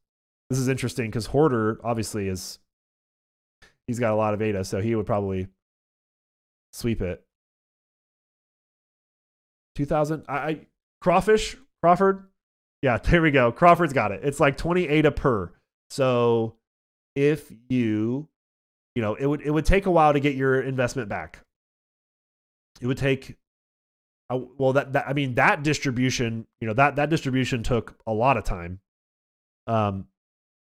[0.49, 2.59] This is interesting because Hoarder obviously is.
[3.87, 5.49] He's got a lot of ADA, so he would probably
[6.71, 7.21] sweep it.
[9.75, 10.23] 2000.
[10.29, 10.59] I, I
[11.01, 12.29] crawfish Crawford.
[12.85, 13.51] Yeah, there we go.
[13.51, 14.21] Crawford's got it.
[14.23, 15.51] It's like 28 a per.
[15.89, 16.55] So
[17.15, 18.27] if you,
[18.93, 21.41] you know, it would it would take a while to get your investment back.
[22.79, 23.37] It would take
[24.29, 28.13] uh, well that, that I mean that distribution, you know, that that distribution took a
[28.13, 28.79] lot of time.
[29.65, 30.05] Um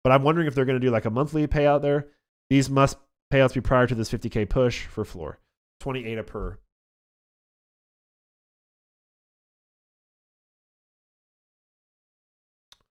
[0.02, 2.08] but I'm wondering if they're going to do like a monthly payout there.
[2.48, 2.96] These must
[3.32, 5.38] payouts be prior to this 50k push for floor.
[5.80, 6.58] 28 a per.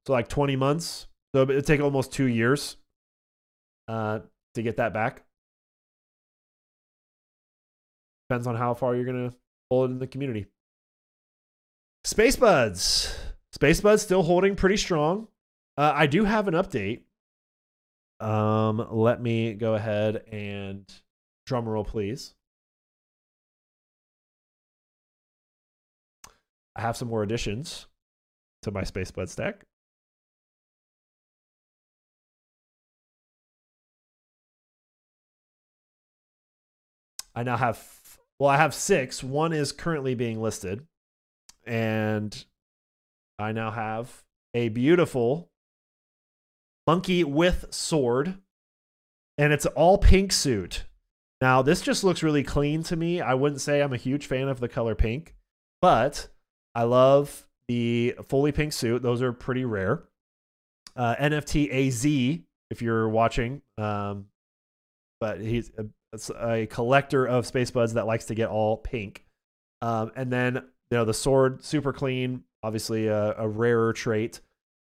[0.06, 1.08] So like 20 months.
[1.34, 2.78] So it'd take almost two years
[3.88, 4.20] uh,
[4.56, 5.24] to get that back.
[8.30, 9.34] Depends on how far you're gonna
[9.70, 10.46] hold it in the community.
[12.06, 13.16] Spacebudz.
[13.52, 15.28] Space Buds still holding pretty strong.
[15.78, 17.02] Uh, I do have an update.
[18.20, 20.86] Um, let me go ahead and
[21.46, 22.36] drum roll, please.
[26.76, 27.88] I have some more additions
[28.62, 29.66] to my Space Bud stack.
[37.40, 37.82] I now have
[38.38, 39.24] well, I have six.
[39.24, 40.86] One is currently being listed,
[41.66, 42.44] and
[43.38, 45.50] I now have a beautiful
[46.86, 48.40] monkey with sword,
[49.38, 50.84] and it's all pink suit.
[51.40, 53.22] Now, this just looks really clean to me.
[53.22, 55.34] I wouldn't say I'm a huge fan of the color pink,
[55.82, 56.28] but
[56.76, 59.02] I love the fully pink suit.
[59.02, 60.04] Those are pretty rare.
[60.94, 62.06] Uh, NFT AZ,
[62.70, 64.26] if you're watching, um,
[65.22, 69.26] but he's a it's a collector of Spacebudz that likes to get all pink.
[69.82, 74.42] Um, and then you know the sword, super clean, obviously a, a rarer trait.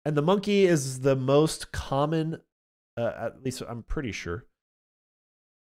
[0.05, 2.39] And the monkey is the most common,
[2.97, 4.45] uh, at least I'm pretty sure.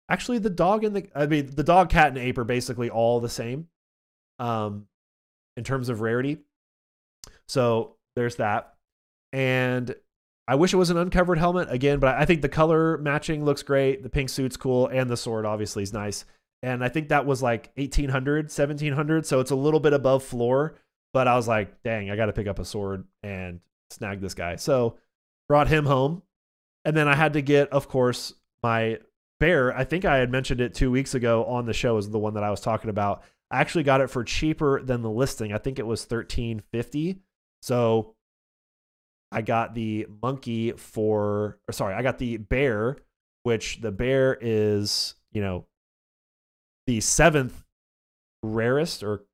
[0.09, 3.19] Actually, the dog and the I mean the dog, cat, and ape are basically all
[3.19, 3.67] the same,
[4.37, 4.87] um,
[5.57, 6.39] in terms of rarity.
[7.47, 8.75] So there's that,
[9.33, 9.95] and
[10.47, 13.63] I wish it was an uncovered helmet again, but I think the color matching looks
[13.63, 14.03] great.
[14.03, 16.25] The pink suit's cool, and the sword obviously is nice.
[16.61, 19.25] And I think that was like 1800, 1700.
[19.25, 20.75] So it's a little bit above floor.
[21.13, 24.33] But I was like, dang, I got to pick up a sword and snag this
[24.33, 24.57] guy.
[24.57, 24.97] So
[25.47, 26.23] brought him home.
[26.83, 28.99] And then I had to get, of course, my
[29.39, 29.75] bear.
[29.75, 32.33] I think I had mentioned it two weeks ago on the show, is the one
[32.33, 33.23] that I was talking about.
[33.49, 35.53] I actually got it for cheaper than the listing.
[35.53, 37.19] I think it was 1350.
[37.61, 38.14] So
[39.35, 42.95] I got the monkey for, or sorry, I got the bear,
[43.43, 45.65] which the bear is, you know,
[46.87, 47.65] the seventh
[48.41, 49.25] rarest or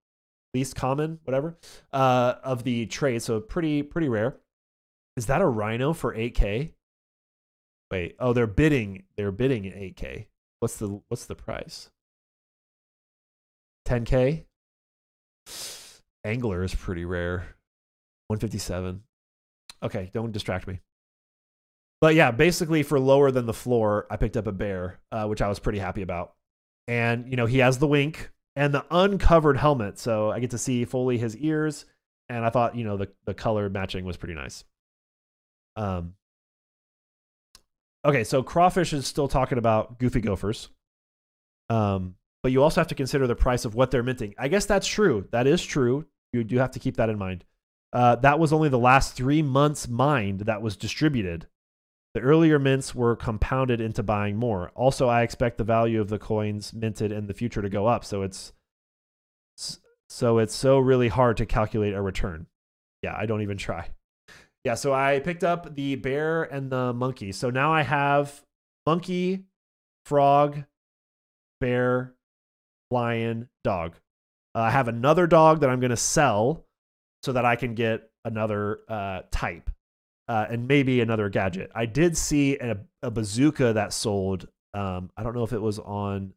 [0.56, 1.56] least common, whatever,
[1.94, 3.22] uh, of the trade.
[3.22, 4.38] So pretty, pretty rare.
[5.16, 6.74] Is that a rhino for 8K?
[7.92, 9.04] Wait, oh, they're bidding.
[9.18, 10.26] They're bidding at 8K.
[10.62, 11.92] What's the what's the price?
[13.88, 14.46] 10K.
[16.24, 17.56] Angler is pretty rare.
[18.30, 19.04] 157.
[19.84, 20.80] Okay, don't distract me.
[22.00, 25.42] But yeah, basically for lower than the floor, I picked up a bear, uh, which
[25.42, 26.34] I was pretty happy about.
[26.88, 30.58] And you know, he has the wink and the uncovered helmet, so I get to
[30.58, 31.86] see fully his ears.
[32.28, 34.64] And I thought, you know, the the color matching was pretty nice.
[35.76, 36.16] Um.
[38.04, 40.70] Okay, so crawfish is still talking about goofy gophers.
[41.70, 44.34] Um, but you also have to consider the price of what they're minting.
[44.40, 45.28] I guess that's true.
[45.32, 46.08] That is true.
[46.34, 47.46] You do have to keep that in mind.
[47.94, 51.48] Uh, that was only the last three months mined that was distributed.
[52.14, 54.72] The earlier mints were compounded into buying more.
[54.76, 58.04] Also, I expect the value of the coins minted in the future to go up.
[58.04, 58.54] So it's
[60.10, 62.48] so it's so really hard to calculate a return.
[63.02, 63.90] Yeah, I don't even try.
[64.64, 67.32] Yeah, so I picked up the bear and the monkey.
[67.32, 68.44] So now I have
[68.86, 69.46] monkey,
[70.06, 70.64] frog,
[71.60, 72.14] bear,
[72.92, 73.96] lion, dog.
[74.54, 76.66] Uh, I have another dog that I'm going to sell
[77.24, 79.70] so that I can get another uh, type
[80.28, 81.72] uh, and maybe another gadget.
[81.76, 84.48] I did see a, a bazooka that sold.
[84.74, 86.34] Um, I don't know if it was on.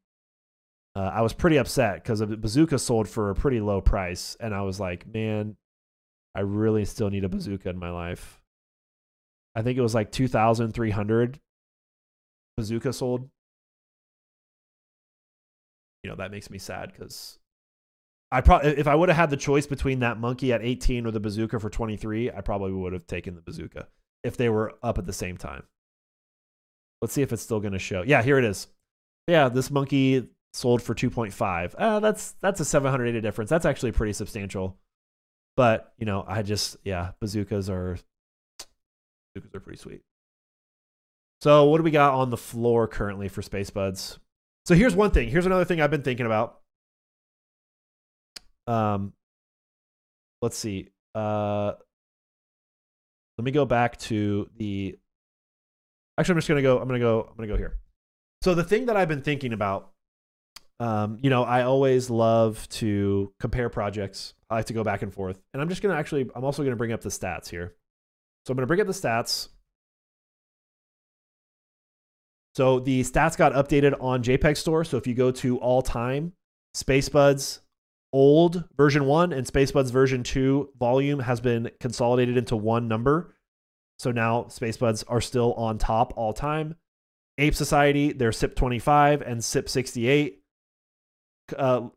[0.96, 4.54] Uh, I was pretty upset because a bazooka sold for a pretty low price, and
[4.54, 5.56] I was like, man,
[6.34, 8.40] I really still need a bazooka in my life.
[9.54, 11.40] I think it was like two thousand three hundred.
[12.56, 13.28] Bazooka sold.
[16.02, 17.38] You know that makes me sad because
[18.30, 21.10] I probably if I would have had the choice between that monkey at 18 or
[21.10, 23.88] the bazooka for 23, I probably would have taken the bazooka
[24.22, 25.64] if they were up at the same time.
[27.00, 28.02] Let's see if it's still going to show.
[28.02, 28.66] Yeah, here it is.
[29.28, 31.74] Yeah, this monkey sold for 2.5.
[31.76, 33.50] Uh, that's that's a 780 difference.
[33.50, 34.78] That's actually pretty substantial.
[35.56, 37.98] But, you know, I just yeah, bazookas are
[39.34, 40.02] because they're pretty sweet.
[41.40, 44.18] So what do we got on the floor currently for Spacebudz?
[44.64, 45.28] So here's one thing.
[45.28, 46.60] Here's another thing I've been thinking about.
[48.66, 49.12] Um,
[50.42, 50.88] let's see.
[51.14, 51.72] Uh,
[53.38, 54.98] let me go back to the.
[56.18, 56.78] Actually, I'm just gonna go.
[56.78, 57.22] I'm gonna go.
[57.28, 57.78] I'm gonna go here.
[58.42, 59.90] So the thing that I've been thinking about,
[60.78, 64.34] um, you know, I always love to compare projects.
[64.50, 66.28] I like to go back and forth, and I'm just gonna actually.
[66.34, 67.74] I'm also gonna bring up the stats here.
[68.46, 69.48] So I'm gonna bring up the stats.
[72.54, 74.84] So the stats got updated on JPEG Store.
[74.84, 76.34] So if you go to all time,
[76.76, 77.60] Spacebudz
[78.14, 83.34] old version 1 and Spacebudz version 2 volume has been consolidated into one number.
[83.98, 86.76] So now Spacebudz are still on top all time.
[87.38, 90.42] Ape Society, their CIP 25 and CIP 68
[91.58, 91.88] uh,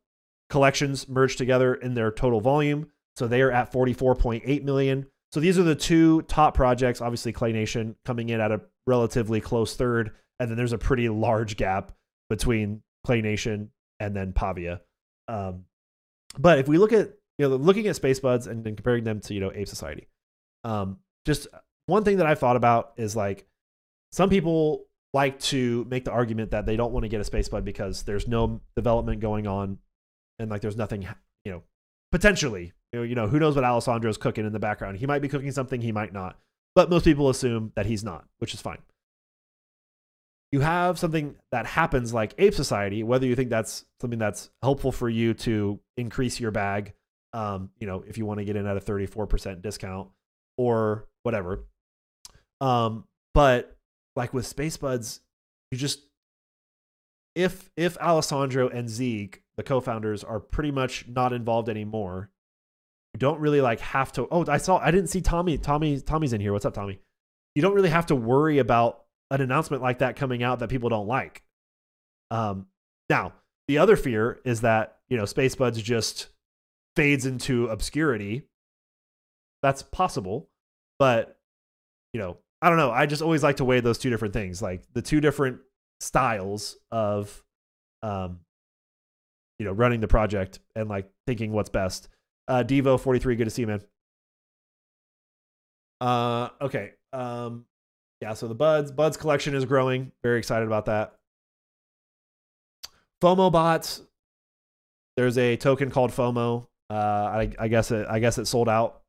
[0.49, 2.87] collections merged together in their total volume.
[3.15, 5.05] So they are at 44.8 million.
[5.31, 6.99] So these are the two top projects.
[6.99, 10.13] Obviously, Clay Nation coming in at a relatively close third.
[10.39, 11.91] And then there's a pretty large gap
[12.27, 14.81] between Clay Nation and then Pavia.
[15.27, 15.65] Um,
[16.37, 19.33] but if we look at you know looking at Spacebudz and, and comparing them to
[19.33, 20.07] you know ape society
[20.63, 21.47] um, just
[21.85, 23.45] one thing that i've thought about is like
[24.11, 27.49] some people like to make the argument that they don't want to get a space
[27.49, 29.77] bud because there's no development going on
[30.39, 31.07] and like there's nothing
[31.45, 31.63] you know
[32.11, 34.97] potentially you know, you know who knows what alessandro's cooking in the background.
[34.97, 36.37] He might be cooking something he might not.
[36.75, 38.77] But most people assume that he's not which is fine
[40.51, 44.91] you have something that happens like ape society whether you think that's something that's helpful
[44.91, 46.93] for you to increase your bag
[47.33, 50.09] um, you know if you want to get in at a 34% discount
[50.57, 51.65] or whatever.
[52.61, 53.77] Um, but
[54.15, 55.19] like with Spacebudz
[55.71, 55.99] you just
[57.35, 62.31] if if alessandro and zeke the co-founders are pretty much not involved anymore
[63.13, 66.33] you don't really like have to oh i saw i didn't see tommy tommy tommy's
[66.33, 66.53] in here.
[66.53, 66.99] What's up tommy?
[67.53, 70.89] You don't really have to worry about an announcement like that coming out that people
[70.89, 71.43] don't like.
[72.31, 72.67] Um,
[73.09, 73.33] now,
[73.67, 76.27] the other fear is that, you know, Spacebudz just
[76.95, 78.43] fades into obscurity.
[79.61, 80.49] That's possible,
[80.99, 81.37] but
[82.13, 82.91] you know, I don't know.
[82.91, 85.59] I just always like to weigh those two different things, like the two different
[85.99, 87.43] styles of
[88.01, 88.39] um
[89.59, 92.09] you know, running the project and like thinking what's best.
[92.47, 93.81] Uh Devo 43, good to see you, man.
[96.01, 96.93] Uh okay.
[97.13, 97.65] Um
[98.21, 100.11] yeah, so the buds buds collection is growing.
[100.23, 101.13] Very excited about that.
[103.21, 104.01] FOMO bots.
[105.15, 106.67] There's a token called FOMO.
[106.89, 109.01] Uh, I, I guess it I guess it sold out.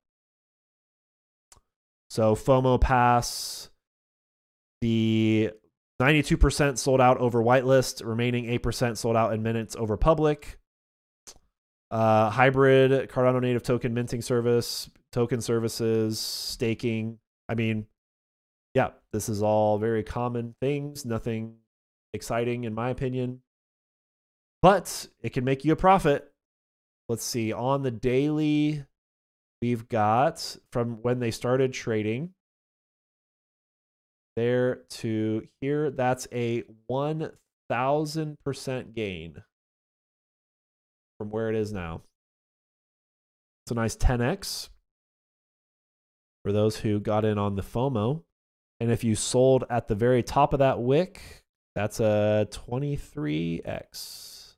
[2.11, 3.71] So FOMO pass.
[4.81, 5.51] The
[6.01, 10.59] 92% sold out over whitelist, remaining 8% sold out in minutes over public.
[11.91, 17.19] Uh, hybrid Cardano native token minting service, token services, staking.
[17.49, 17.87] I mean,
[18.79, 21.57] yeah, this is all very common things, nothing
[22.15, 23.41] exciting in my opinion.
[24.63, 26.31] But it can make you a profit.
[27.09, 28.85] Let's see, on the daily,
[29.61, 32.35] we've got from when they started trading
[34.37, 39.43] there to here, that's a 1000% gain
[41.19, 42.03] from where it is now.
[43.65, 44.69] It's a nice 10x
[46.45, 48.23] for those who got in on the FOMO.
[48.81, 51.21] And if you sold at the very top of that wick,
[51.75, 54.55] that's a 23x.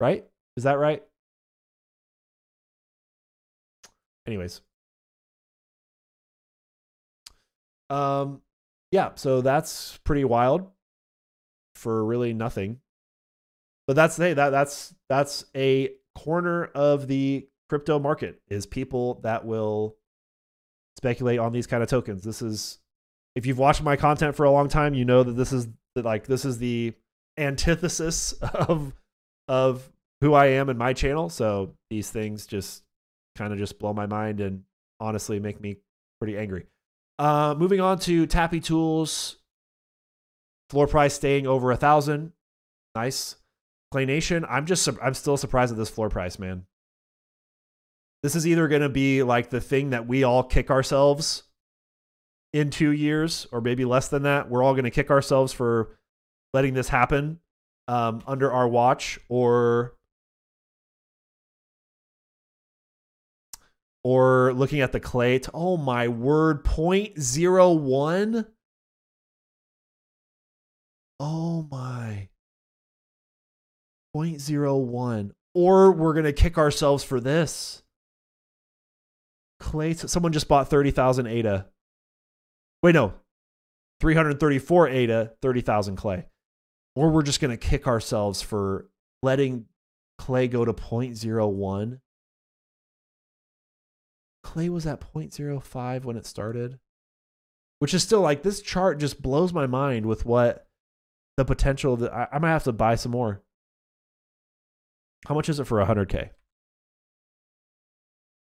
[0.00, 0.26] Right?
[0.56, 1.02] Is that right?
[4.26, 4.62] Anyways.
[7.90, 8.40] Um
[8.90, 10.70] yeah, so that's pretty wild
[11.76, 12.80] for really nothing.
[13.86, 19.46] But that's hey, that that's that's a corner of the crypto market is people that
[19.46, 19.96] will
[21.02, 22.22] speculate on these kind of tokens.
[22.22, 22.78] This is
[23.34, 26.26] if you've watched my content for a long time, you know that this is like
[26.26, 26.94] this is the
[27.36, 28.94] antithesis of
[29.48, 29.90] of
[30.20, 31.28] who I am and my channel.
[31.28, 32.84] So these things just
[33.36, 34.62] kind of just blow my mind and
[35.00, 35.78] honestly make me
[36.20, 36.66] pretty angry.
[37.18, 39.36] Uh, moving on to TapTools,
[40.70, 42.32] floor price staying over a thousand.
[42.94, 43.36] Nice.
[43.90, 46.64] Clay Nation, I'm just I'm still surprised at this floor price, man.
[48.22, 51.42] This is either going to be like the thing that we all kick ourselves
[52.52, 54.48] in two years, or maybe less than that.
[54.48, 55.98] We're all going to kick ourselves for
[56.52, 57.40] letting this happen
[57.88, 59.94] um, under our watch, or
[64.04, 65.38] or looking at the clay.
[65.40, 68.46] To, oh my word, 0.01?
[71.20, 72.28] Oh my.
[74.14, 75.30] 0.01.
[75.54, 77.81] Or we're going to kick ourselves for this.
[79.62, 79.94] Clay.
[79.94, 81.66] Someone just bought 30,000 ADA.
[82.82, 83.14] Wait, no.
[84.00, 86.26] 334 ADA, 30,000 clay.
[86.94, 88.88] Or we're just going to kick ourselves for
[89.22, 89.66] letting
[90.18, 92.00] clay go to 0.01.
[94.42, 96.80] Clay was at 0.05 when it started,
[97.78, 100.66] which is still like this chart just blows my mind with what
[101.36, 103.40] the potential that I, I might have to buy some more.
[105.26, 106.30] How much is it for 100K?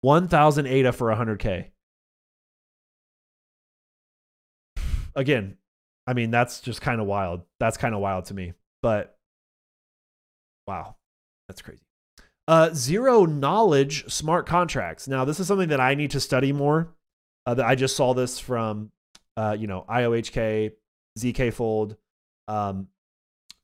[0.04, 1.70] 1,000 ADA for 100K.
[5.16, 5.56] Again,
[6.06, 7.40] I mean, that's just kind of wild.
[7.58, 8.52] That's kind of wild to me.
[8.82, 9.16] But
[10.66, 10.96] wow,
[11.48, 11.80] that's crazy.
[12.46, 15.08] Uh, zero knowledge smart contracts.
[15.08, 16.94] Now, this is something that I need to study more.
[17.46, 18.90] Uh, I just saw this from,
[19.38, 20.72] uh, you know, IOHK,
[21.18, 21.96] ZK Fold,
[22.46, 22.88] um,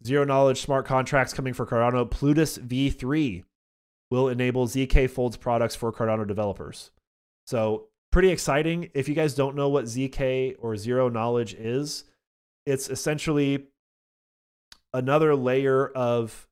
[0.06, 2.10] zero knowledge smart contracts coming for Cardano.
[2.10, 3.44] Plutus V3
[4.10, 6.90] will enable ZK Fold's products for Cardano developers.
[7.46, 8.90] So pretty exciting.
[8.94, 12.04] If you guys don't know what ZK or zero knowledge is,
[12.66, 13.68] it's essentially
[14.92, 16.48] another layer of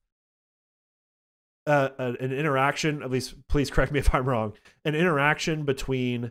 [1.66, 3.02] uh, an interaction.
[3.02, 4.54] At least, please correct me if I'm wrong.
[4.84, 6.30] An interaction between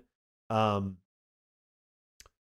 [0.50, 0.98] um,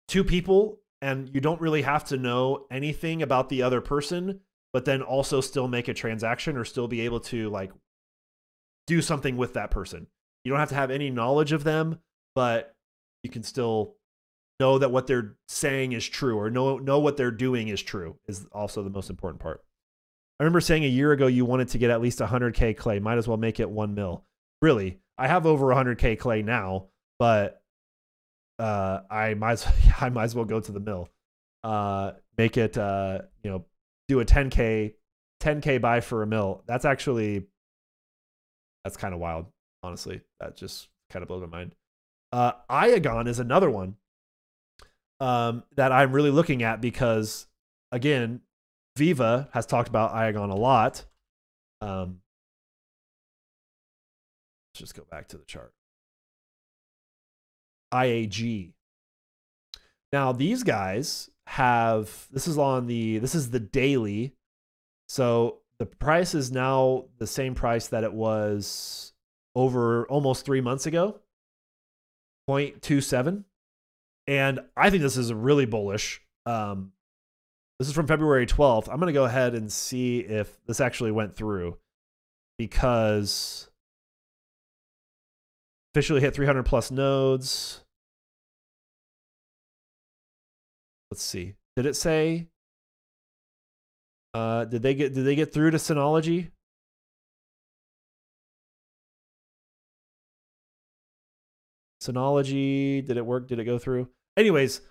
[0.08, 4.42] two people, and you don't really have to know anything about the other person,
[4.74, 7.72] but then also still make a transaction or still be able to like
[8.88, 10.08] do something with that person.
[10.44, 12.00] You don't have to have any knowledge of them,
[12.34, 12.74] but
[13.22, 13.96] you can still
[14.60, 18.18] know that what they're saying is true or know know what they're doing is true
[18.28, 19.64] is also the most important part.
[20.40, 23.00] I remember saying a year ago you wanted to get at least 100k clay.
[23.00, 24.24] Might as well make it 1 mil.
[24.62, 26.88] Really, I have over 100k clay now,
[27.20, 27.62] but
[28.60, 29.68] uh, I might as,
[30.02, 31.10] I might as well go to the mill.
[31.64, 33.66] Uh, make it uh, you know
[34.08, 34.94] do a 10k
[35.42, 36.64] 10k buy for a mill.
[36.68, 37.48] That's actually
[38.88, 39.48] that's kind of wild,
[39.84, 40.22] honestly.
[40.40, 41.76] That just kind of blows my mind.
[42.32, 43.96] Uh, Iagon is another one
[45.20, 47.48] um, that I'm really looking at because,
[47.92, 48.40] again,
[48.96, 51.04] Viva has talked about Iagon a lot.
[51.82, 52.22] Um,
[54.72, 55.74] let's just go back to the chart.
[57.94, 58.72] IAG.
[60.14, 64.34] Now these guys have this is on the this is the daily.
[65.10, 69.14] So the price is now the same price that it was
[69.56, 71.20] over almost 3 months ago.
[72.50, 73.44] 0.27
[74.28, 76.22] and I think this is really bullish.
[76.46, 76.92] Um,
[77.80, 78.90] this is from February 12th.
[78.90, 81.78] I'm going to go ahead and see if this actually went through
[82.58, 83.70] because
[85.94, 87.84] officially hit 300 plus nodes.
[91.12, 91.54] Let's see.
[91.76, 92.48] Did it say?
[94.34, 96.52] Uh, did they get did they get through to Synology?
[102.02, 103.48] Synology, did it work?
[103.48, 104.10] Did it go through?
[104.38, 104.82] anyways,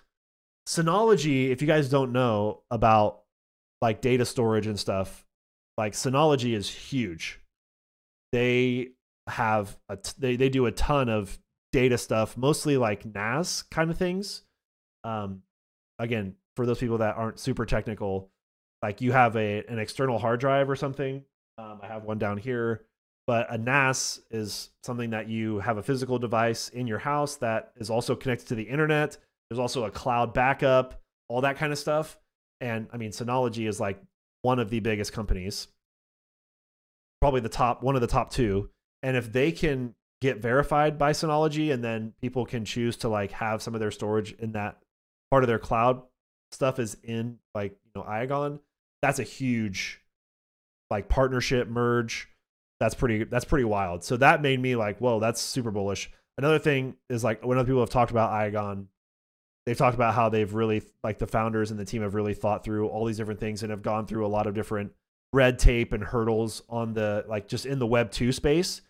[0.67, 3.21] Synology, if you guys don't know about
[3.81, 5.25] like data storage and stuff,
[5.77, 7.39] like Synology is huge.
[8.33, 8.89] They
[9.27, 11.39] have a t- they they do a ton of
[11.71, 14.43] data stuff, mostly like NAS kind of things.
[15.05, 15.43] Um,
[15.99, 18.29] again, for those people that aren't super technical,
[18.81, 21.23] like you have a an external hard drive or something.
[21.57, 22.83] Um, I have one down here,
[23.25, 27.71] but a NAS is something that you have a physical device in your house that
[27.77, 29.17] is also connected to the internet
[29.49, 32.17] there's also a cloud backup, all that kind of stuff.
[32.59, 34.01] And I mean, Synology is like
[34.41, 35.67] one of the biggest companies,
[37.21, 38.69] probably the top, one of the top two.
[39.03, 43.31] And if they can get verified by Synology and then people can choose to like
[43.31, 44.79] have some of their storage in that
[45.29, 46.01] part of their cloud
[46.51, 48.59] stuff is in like, you know, Iagon,
[49.01, 50.01] that's a huge
[50.89, 52.29] like partnership merge.
[52.79, 54.03] That's pretty, that's pretty wild.
[54.03, 56.11] So that made me like, whoa, that's super bullish.
[56.37, 58.85] Another thing is like when other people have talked about Iagon,
[59.65, 62.63] they've talked about how they've really like the founders and the team have really thought
[62.63, 64.93] through all these different things and have gone through a lot of different
[65.33, 68.81] red tape and hurdles on the like just in the web 2 space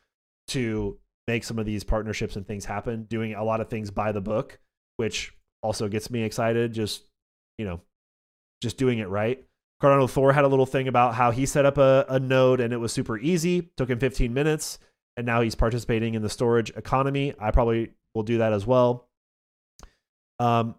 [0.49, 4.11] to make some of these partnerships and things happen doing a lot of things by
[4.11, 4.59] the book
[4.97, 5.33] which
[5.63, 7.05] also gets me excited just
[7.57, 7.81] you know
[8.61, 9.43] just doing it right
[9.81, 12.73] cardano thor had a little thing about how he set up a, a node and
[12.73, 14.79] it was super easy took him 15 minutes
[15.15, 19.07] and now he's participating in the storage economy i probably will do that as well
[20.39, 20.75] um,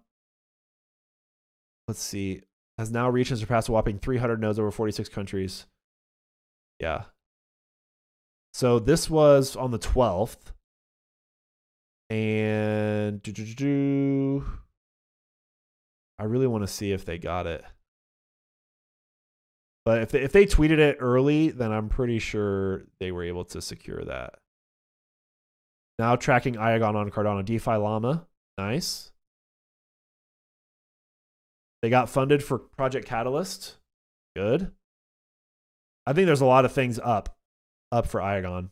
[1.87, 2.43] let's see.
[2.77, 5.67] Has now reached and surpassed a whopping 300 nodes over 46 countries.
[6.79, 7.05] Yeah.
[8.55, 10.53] So this was on the 12th.
[12.11, 14.59] And doo -doo -doo
[16.19, 17.65] I really want to see if they got it.
[19.89, 23.47] But if they, if they tweeted it early, then I'm pretty sure they were able
[23.47, 24.35] to secure that.
[25.99, 27.43] Now tracking Iagon on Cardano.
[27.43, 28.27] DeFi Llama.
[28.59, 29.13] Nice.
[31.81, 33.79] They got funded for Project Catalyst.
[34.37, 34.73] Good.
[36.07, 37.39] I think there's a lot of things up,
[37.91, 38.69] up for Iagon.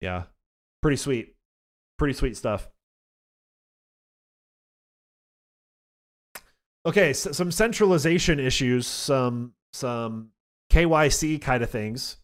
[0.00, 0.24] Yeah,
[0.82, 1.36] pretty sweet,
[1.96, 2.68] pretty sweet stuff.
[6.88, 10.30] Okay, so some centralization issues, some some
[10.72, 12.16] KYC kind of things.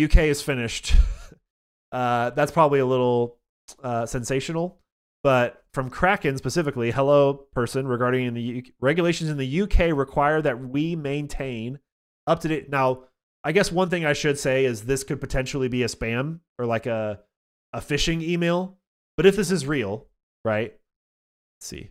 [0.00, 0.94] UK is finished.
[1.92, 3.38] uh, that's probably a little
[3.82, 4.78] uh, sensational,
[5.24, 10.94] but from Kraken specifically, hello person regarding the regulations in the UK require that we
[10.94, 11.80] maintain
[12.28, 12.70] up to date.
[12.70, 13.06] Now,
[13.42, 16.66] I guess one thing I should say is this could potentially be a spam or
[16.66, 17.18] like a
[17.72, 18.78] a phishing email.
[19.16, 20.06] But if this is real,
[20.44, 20.78] right?
[21.58, 21.90] Let's see.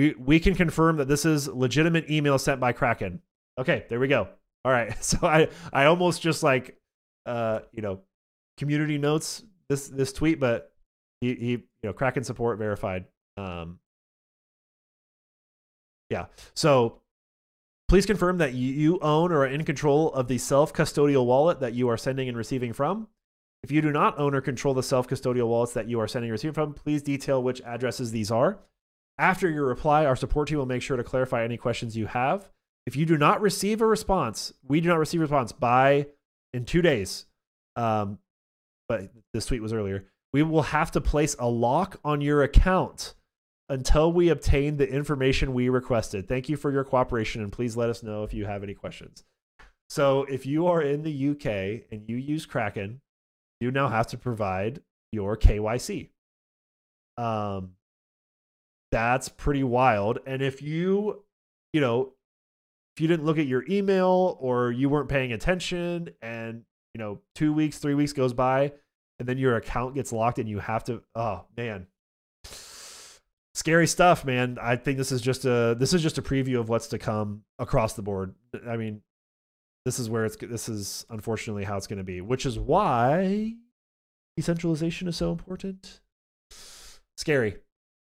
[0.00, 3.20] We we can confirm that this is legitimate email sent by Kraken.
[3.58, 4.28] Okay, there we go.
[4.64, 4.96] All right.
[5.02, 6.78] So I I almost just like
[7.26, 8.00] uh you know
[8.56, 10.72] community notes this this tweet, but
[11.20, 13.04] he he you know Kraken support verified.
[13.36, 13.78] Um
[16.08, 16.26] yeah.
[16.54, 17.02] So
[17.90, 21.74] please confirm that you own or are in control of the self custodial wallet that
[21.74, 23.06] you are sending and receiving from.
[23.62, 26.30] If you do not own or control the self custodial wallets that you are sending
[26.30, 28.60] and receiving from, please detail which addresses these are.
[29.20, 32.48] After your reply, our support team will make sure to clarify any questions you have.
[32.86, 36.06] If you do not receive a response, we do not receive a response by
[36.54, 37.26] in two days.
[37.76, 38.18] Um,
[38.88, 40.06] but this tweet was earlier.
[40.32, 43.14] We will have to place a lock on your account
[43.68, 46.26] until we obtain the information we requested.
[46.26, 49.24] Thank you for your cooperation and please let us know if you have any questions.
[49.90, 53.02] So, if you are in the UK and you use Kraken,
[53.60, 54.80] you now have to provide
[55.12, 56.08] your KYC.
[57.18, 57.72] Um,
[58.92, 60.18] that's pretty wild.
[60.26, 61.24] And if you,
[61.72, 62.12] you know,
[62.96, 66.62] if you didn't look at your email or you weren't paying attention and,
[66.94, 68.72] you know, two weeks, three weeks goes by
[69.18, 71.86] and then your account gets locked and you have to, oh man,
[73.54, 74.58] scary stuff, man.
[74.60, 77.44] I think this is just a, this is just a preview of what's to come
[77.58, 78.34] across the board.
[78.66, 79.02] I mean,
[79.84, 83.54] this is where it's, this is unfortunately how it's going to be, which is why
[84.36, 86.00] decentralization is so important.
[87.16, 87.56] Scary,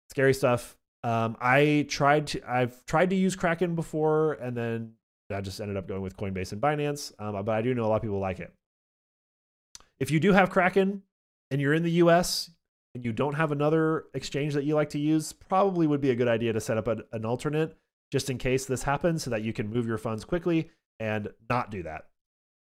[0.10, 0.78] scary stuff.
[1.04, 4.94] Um, I tried to, I've tried to use Kraken before, and then
[5.32, 7.14] I just ended up going with Coinbase and Binance.
[7.20, 8.54] Um, but I do know a lot of people like it.
[10.00, 11.04] If you do have Kraken
[11.52, 12.52] and you're in the US
[12.96, 16.16] and you don't have another exchange that you like to use, probably would be a
[16.16, 17.78] good idea to set up an alternate
[18.12, 20.70] just in case this happens so that you can move your funds quickly
[21.00, 22.06] and not do that.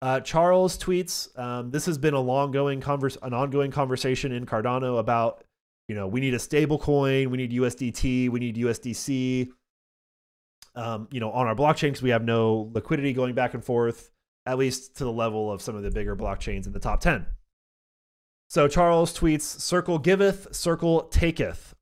[0.01, 4.45] Uh, Charles tweets, um, this has been a long going converse, an ongoing conversation in
[4.45, 5.43] Cardano about
[5.88, 9.49] you know, we need a stable coin, we need USDT, we need USDC,
[10.75, 14.11] um, you know, on our blockchain because we have no liquidity going back and forth,
[14.45, 17.25] at least to the level of some of the bigger blockchains in the top 10.
[18.49, 21.75] So Charles tweets, Circle giveth, Circle taketh.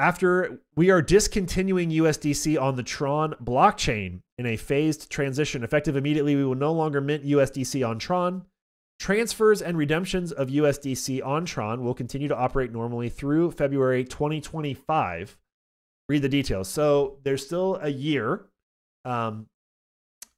[0.00, 6.36] After we are discontinuing USDC on the Tron blockchain in a phased transition, effective immediately,
[6.36, 8.44] we will no longer mint USDC on Tron.
[8.98, 15.36] Transfers and redemptions of USDC on Tron will continue to operate normally through February 2025.
[16.08, 16.68] Read the details.
[16.68, 18.46] So there's still a year.
[19.04, 19.46] Um,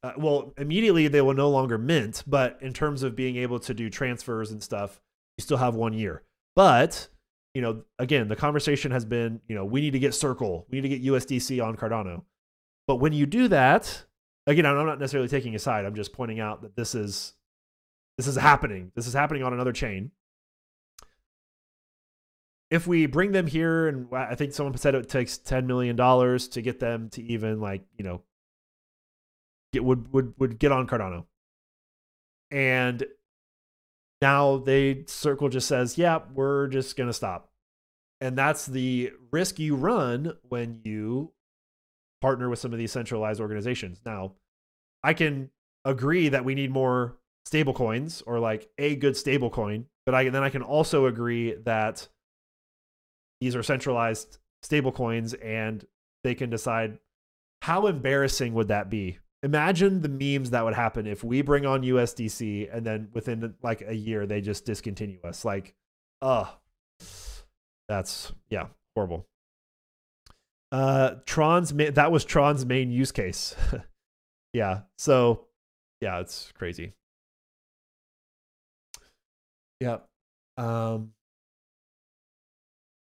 [0.03, 3.75] uh, well, immediately they will no longer mint, but in terms of being able to
[3.75, 5.01] do transfers and stuff,
[5.39, 6.23] you still have one year.
[6.55, 7.09] But
[7.55, 10.81] you know, again, the conversation has been, you know, we need to get Circle, we
[10.81, 12.23] need to get USDC on Cardano.
[12.87, 14.05] But when you do that,
[14.47, 15.85] again, I'm not necessarily taking a side.
[15.85, 17.35] I'm just pointing out that this is
[18.21, 18.93] this is happening.
[18.95, 20.11] This is happening on another chain.
[22.71, 25.97] If we bring them here, and uh, I think someone said it takes ten million
[25.97, 28.21] dollars to get them to even like you know
[29.73, 31.25] get would would would get on Cardano,
[32.51, 33.07] and
[34.21, 37.51] now they circle just says, "Yeah, we're just gonna stop,"
[38.21, 41.33] and that's the risk you run when you
[42.21, 44.03] partner with some of these centralized organizations.
[44.05, 44.35] Now,
[45.03, 45.49] I can
[45.87, 50.29] agree that we need more stable coins or like a good stable coin but I
[50.29, 52.09] then I can also agree that
[53.41, 55.85] these are centralized stable coins and
[56.25, 56.99] they can decide
[57.63, 59.19] how embarrassing would that be?
[59.43, 63.83] Imagine the memes that would happen if we bring on USDC and then within like
[63.87, 65.45] a year they just discontinue us.
[65.45, 65.75] Like
[66.21, 66.47] uh
[67.89, 69.27] that's yeah horrible.
[70.73, 73.55] Uh Tron's that was Tron's main use case.
[74.53, 75.47] Yeah so
[76.01, 76.95] yeah it's crazy
[79.81, 80.07] Yep.
[80.57, 81.13] Um,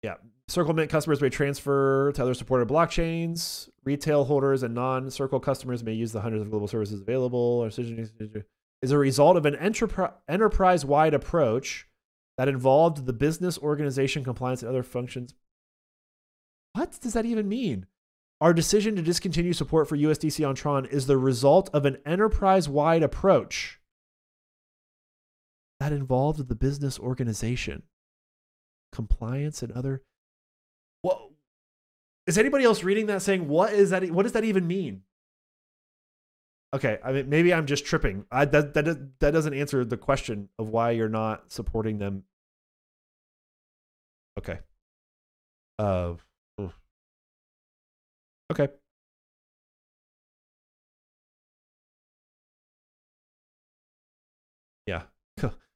[0.03, 0.15] yeah.
[0.49, 3.69] Circle Mint customers may transfer to other supported blockchains.
[3.85, 7.65] Retail holders and non-Circle customers may use the hundreds of global services available.
[8.83, 11.87] Is a result of an enterprise-wide approach
[12.39, 15.35] that involved the business organization compliance and other functions.
[16.73, 17.87] What does that even mean?
[18.41, 23.03] Our decision to discontinue support for USDC on Tron is the result of an enterprise-wide
[23.03, 23.80] approach
[25.81, 27.83] that involved the business organization
[28.93, 30.03] compliance and other
[31.03, 31.31] what
[32.27, 35.03] is anybody else reading that saying what is that what does that even mean?
[36.73, 38.25] Okay i mean maybe i'm just tripping.
[38.31, 42.25] I, that, that that doesn't answer the question of why you're not supporting them.
[44.39, 44.61] Okay.
[45.79, 46.15] Uh
[48.53, 48.69] okay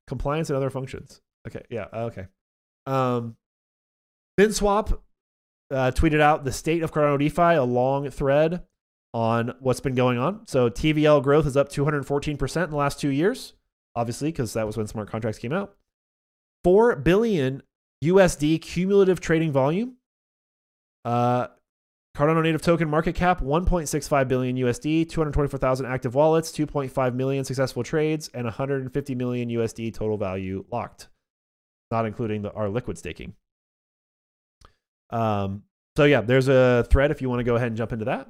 [0.06, 2.26] compliance and other functions okay yeah okay
[2.86, 3.36] um,
[4.38, 4.98] FinSwap
[5.70, 8.62] uh, tweeted out the state of Cardano DeFi, a long thread
[9.12, 10.46] on what's been going on.
[10.46, 13.54] So TVL growth is up 214% in the last two years,
[13.94, 15.76] obviously, because that was when smart contracts came out.
[16.64, 17.62] 4 billion
[18.02, 19.96] USD cumulative trading volume.
[21.04, 21.48] Uh,
[22.16, 28.30] Cardano native token market cap 1.65 billion USD, 224,000 active wallets, 2.5 million successful trades,
[28.34, 31.08] and 150 million USD total value locked
[31.94, 33.34] not including the, our liquid staking.
[35.10, 35.62] Um,
[35.96, 38.28] so yeah, there's a thread if you want to go ahead and jump into that.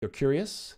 [0.00, 0.76] You're curious.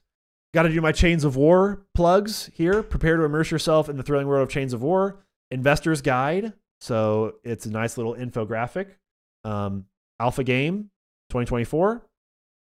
[0.52, 2.82] Got to do my Chains of War plugs here.
[2.82, 5.24] Prepare to immerse yourself in the thrilling world of Chains of War.
[5.52, 6.52] Investor's Guide.
[6.80, 8.88] So it's a nice little infographic.
[9.44, 9.86] Um,
[10.20, 10.90] Alpha Game
[11.30, 12.06] 2024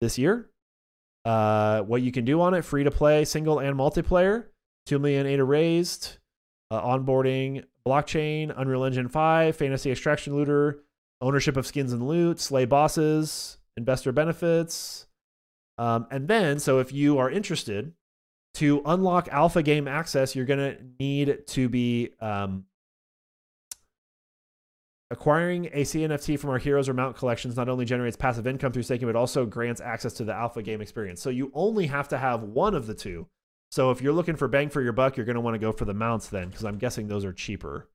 [0.01, 0.49] this year.
[1.25, 4.45] Uh, what you can do on it, free to play, single and multiplayer.
[4.85, 6.17] 2 million ADA raised.
[6.69, 10.79] Uh, onboarding blockchain, Unreal Engine 5, fantasy extraction looter,
[11.21, 15.07] ownership of skins and loot, slay bosses, investor benefits.
[15.77, 17.93] Um, and then, so if you are interested
[18.55, 22.65] to unlock alpha game access, you're going to need to be um,
[25.13, 28.83] acquiring a CNFT from our heroes or mount collections not only generates passive income through
[28.83, 31.21] staking, but also grants access to the alpha game experience.
[31.21, 33.27] So you only have to have one of the two
[33.73, 35.71] so if you're looking for bang for your buck, you're going to want to go
[35.71, 37.89] for the mounts then, because I'm guessing those are cheaper.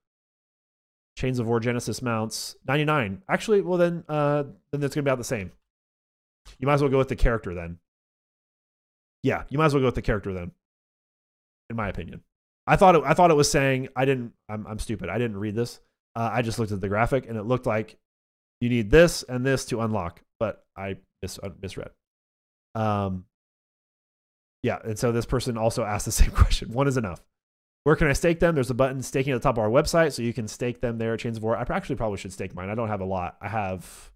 [1.16, 3.22] Chains of War Genesis mounts, 99.
[3.28, 4.42] Actually, well then, uh,
[4.72, 5.52] then it's going to be about the same.
[6.58, 7.78] You might as well go with the character then.
[9.22, 10.50] Yeah, you might as well go with the character then.
[11.70, 12.24] In my opinion,
[12.66, 14.32] I thought it, I thought it was saying I didn't.
[14.48, 15.08] I'm I'm stupid.
[15.08, 15.78] I didn't read this.
[16.18, 17.96] Uh, I just looked at the graphic and it looked like
[18.60, 21.90] you need this and this to unlock, but I mis- misread.
[22.74, 23.26] Um,
[24.64, 26.72] yeah, and so this person also asked the same question.
[26.72, 27.22] One is enough.
[27.84, 28.56] Where can I stake them?
[28.56, 30.98] There's a button staking at the top of our website, so you can stake them
[30.98, 31.56] there at Chains of War.
[31.56, 32.68] I actually probably should stake mine.
[32.68, 33.36] I don't have a lot.
[33.40, 34.10] I have,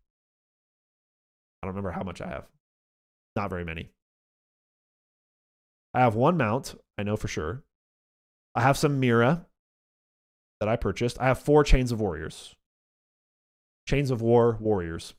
[1.62, 2.48] I don't remember how much I have.
[3.36, 3.90] Not very many.
[5.94, 7.62] I have one mount, I know for sure.
[8.57, 9.46] I have some Mira
[10.62, 11.20] that I purchased.
[11.20, 12.54] I have four Chains of Warriors.
[13.88, 15.14] Chains of War Warriors.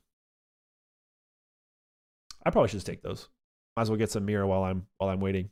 [2.46, 3.28] I probably should take those.
[3.76, 5.50] Might as well get some mirror while I'm while I'm waiting.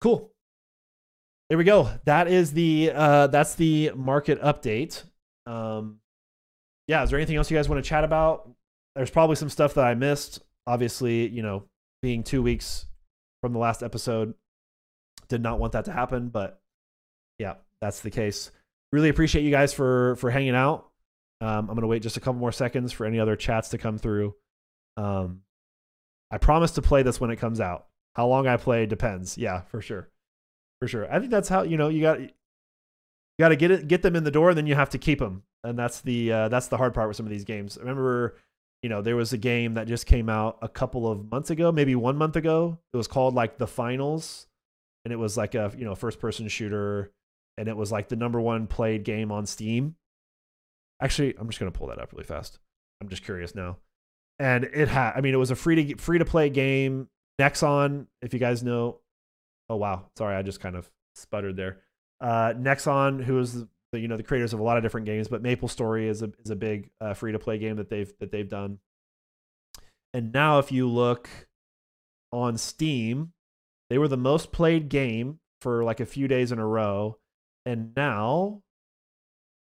[0.00, 0.30] Cool.
[1.48, 1.90] There we go.
[2.04, 5.02] That is the uh, that's the market update.
[5.46, 5.98] Um,
[6.86, 8.48] yeah, is there anything else you guys want to chat about?
[8.94, 10.42] There's probably some stuff that I missed.
[10.64, 11.64] Obviously, you know,
[12.02, 12.86] being two weeks
[13.42, 14.34] from the last episode,
[15.28, 16.59] did not want that to happen, but
[17.40, 18.50] yeah, that's the case.
[18.92, 20.90] Really appreciate you guys for for hanging out.
[21.40, 23.98] Um, I'm gonna wait just a couple more seconds for any other chats to come
[23.98, 24.34] through.
[24.96, 25.40] Um,
[26.30, 27.86] I promise to play this when it comes out.
[28.14, 29.38] How long I play depends.
[29.38, 30.10] Yeah, for sure,
[30.80, 31.10] for sure.
[31.12, 32.28] I think that's how you know you got you
[33.38, 35.18] got to get it get them in the door, and then you have to keep
[35.18, 37.78] them, and that's the uh, that's the hard part with some of these games.
[37.78, 38.36] I remember,
[38.82, 41.72] you know, there was a game that just came out a couple of months ago,
[41.72, 42.78] maybe one month ago.
[42.92, 44.46] It was called like the Finals,
[45.06, 47.12] and it was like a you know first person shooter,
[47.60, 49.94] and it was like the number one played game on Steam.
[50.98, 52.58] Actually, I'm just gonna pull that up really fast.
[53.02, 53.76] I'm just curious now.
[54.38, 57.08] And it had i mean it was a free to free to play game.
[57.38, 59.00] Nexon if you guys know
[59.68, 60.06] oh wow.
[60.16, 61.82] Sorry i just kind of sputtered there.
[62.18, 65.28] Uh nexon who is the you know the creators of a lot of different games
[65.28, 68.12] but maple story is a is a big uh, free to play game that they've
[68.20, 68.78] that they've done.
[70.14, 71.28] And now if you look
[72.32, 73.32] on steam
[73.90, 77.18] they were the most played game for like a few days in a row
[77.66, 78.62] and now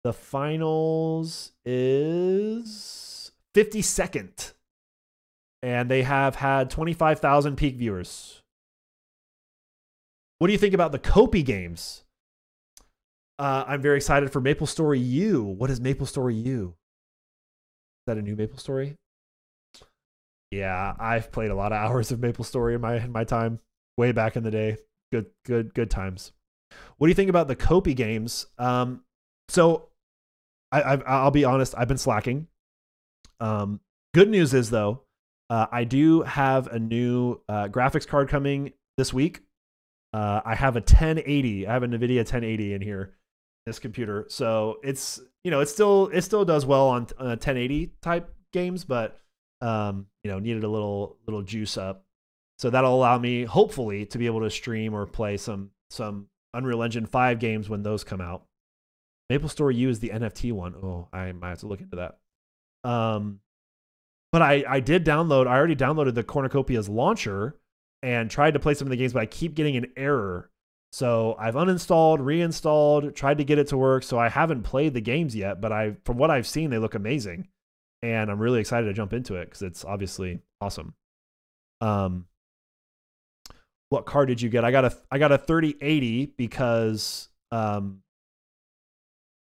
[0.04, 4.54] the finals is 52nd
[5.62, 8.42] and they have had 25,000 peak viewers.
[10.38, 12.04] What do you think about the Copi games?
[13.38, 15.42] Uh, I'm very excited for Maple Story U.
[15.42, 16.74] What is Maple Story U?
[18.00, 18.96] Is that a new Maple Story?
[20.50, 23.60] Yeah, I've played a lot of hours of Maple Story in my in my time,
[23.98, 24.78] way back in the day.
[25.12, 26.32] Good, good, good times.
[27.00, 28.44] What do you think about the Copi games?
[28.58, 29.04] Um,
[29.48, 29.88] so,
[30.70, 32.46] I, I I'll be honest, I've been slacking.
[33.40, 33.80] Um,
[34.12, 35.04] good news is though,
[35.48, 39.40] uh, I do have a new uh, graphics card coming this week.
[40.12, 41.66] Uh, I have a 1080.
[41.66, 43.14] I have a NVIDIA 1080 in here,
[43.64, 44.26] this computer.
[44.28, 48.84] So it's you know it still it still does well on, on 1080 type games,
[48.84, 49.18] but
[49.62, 52.04] um, you know needed a little little juice up.
[52.58, 56.82] So that'll allow me hopefully to be able to stream or play some some Unreal
[56.82, 58.44] Engine 5 games when those come out.
[59.28, 60.74] Maple Story U is the NFT one.
[60.74, 62.18] Oh, I might have to look into that.
[62.88, 63.40] Um,
[64.32, 65.46] but I I did download.
[65.46, 67.56] I already downloaded the Cornucopia's launcher
[68.02, 70.50] and tried to play some of the games, but I keep getting an error.
[70.92, 74.02] So I've uninstalled, reinstalled, tried to get it to work.
[74.02, 76.94] So I haven't played the games yet, but I from what I've seen, they look
[76.94, 77.48] amazing,
[78.02, 80.94] and I'm really excited to jump into it because it's obviously awesome.
[81.80, 82.26] Um,
[83.90, 84.64] what card did you get?
[84.64, 88.02] I got a I got a 3080 because um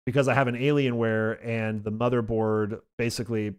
[0.05, 3.55] because I have an Alienware and the motherboard basically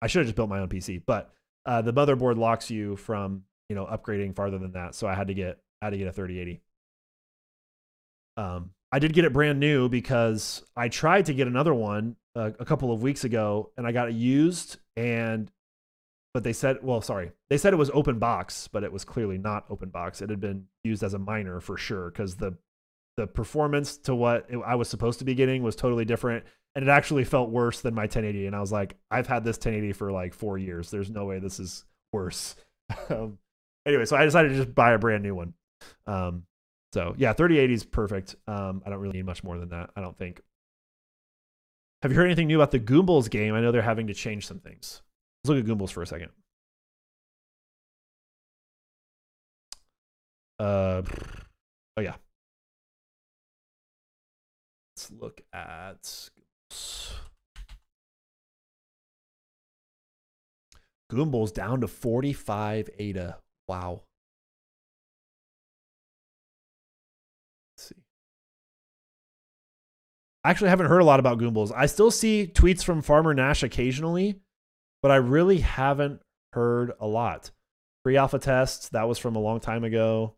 [0.00, 1.32] I should have just built my own PC, but
[1.64, 5.28] uh, the motherboard locks you from you know upgrading farther than that, so I had
[5.28, 6.60] to get I had to get a 3080.
[8.36, 12.50] Um, I did get it brand new because I tried to get another one uh,
[12.58, 15.50] a couple of weeks ago and I got it used and
[16.34, 19.38] but they said well sorry they said it was open box but it was clearly
[19.38, 20.22] not open box.
[20.22, 22.56] It had been used as a miner for sure because the
[23.16, 26.82] the performance to what it, I was supposed to be getting was totally different and
[26.82, 29.92] it actually felt worse than my 1080 and i was like i've had this 1080
[29.92, 30.90] for like four years.
[30.90, 32.56] There's no way this is worse.
[33.08, 33.38] Um,
[33.86, 35.54] anyway so i decided to just buy a brand new one.
[36.06, 36.44] Um,
[36.92, 38.36] so yeah 3080 is perfect.
[38.46, 40.42] Um, i don't really need much more than that i don't think.
[42.02, 43.54] Have you heard anything new about the goombles game?
[43.54, 45.02] I know they're having to change some things
[45.44, 46.30] let's look at goombles for a second
[50.58, 51.02] uh,
[51.96, 52.14] oh yeah
[54.96, 56.30] let's look at
[61.12, 63.36] Goombles down to 45 ADA.
[63.68, 64.02] Wow.
[67.76, 68.02] Let's see.
[70.42, 71.70] I actually haven't heard a lot about Goombles.
[71.74, 74.40] I still see tweets from Farmer Nash occasionally,
[75.02, 76.22] but I really haven't
[76.52, 77.50] heard a lot.
[78.04, 80.34] Pre alpha tests, that was from a long time ago.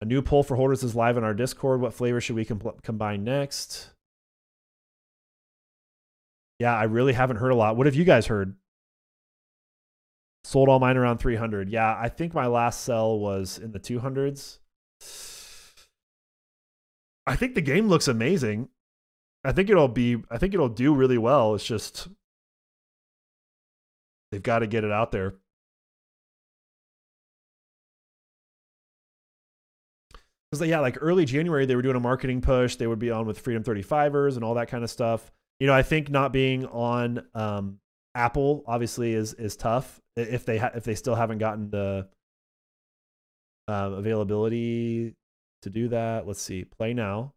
[0.00, 1.80] A new poll for holders is live in our Discord.
[1.80, 3.90] What flavor should we com- combine next?
[6.58, 7.76] Yeah, I really haven't heard a lot.
[7.76, 8.56] What have you guys heard?
[10.44, 11.68] Sold all mine around 300.
[11.70, 14.58] Yeah, I think my last sell was in the 200s.
[17.26, 18.68] I think the game looks amazing.
[19.44, 21.54] I think it'll be I think it'll do really well.
[21.54, 22.08] It's just
[24.32, 25.34] they've got to get it out there.
[30.52, 32.74] Cuz yeah, like early January they were doing a marketing push.
[32.74, 35.30] They would be on with Freedom 35ers and all that kind of stuff
[35.62, 37.78] you know, I think not being on um,
[38.16, 42.08] Apple obviously is is tough if they ha- if they still haven't gotten the
[43.68, 45.14] um, availability
[45.62, 46.26] to do that.
[46.26, 47.34] Let's see, play now.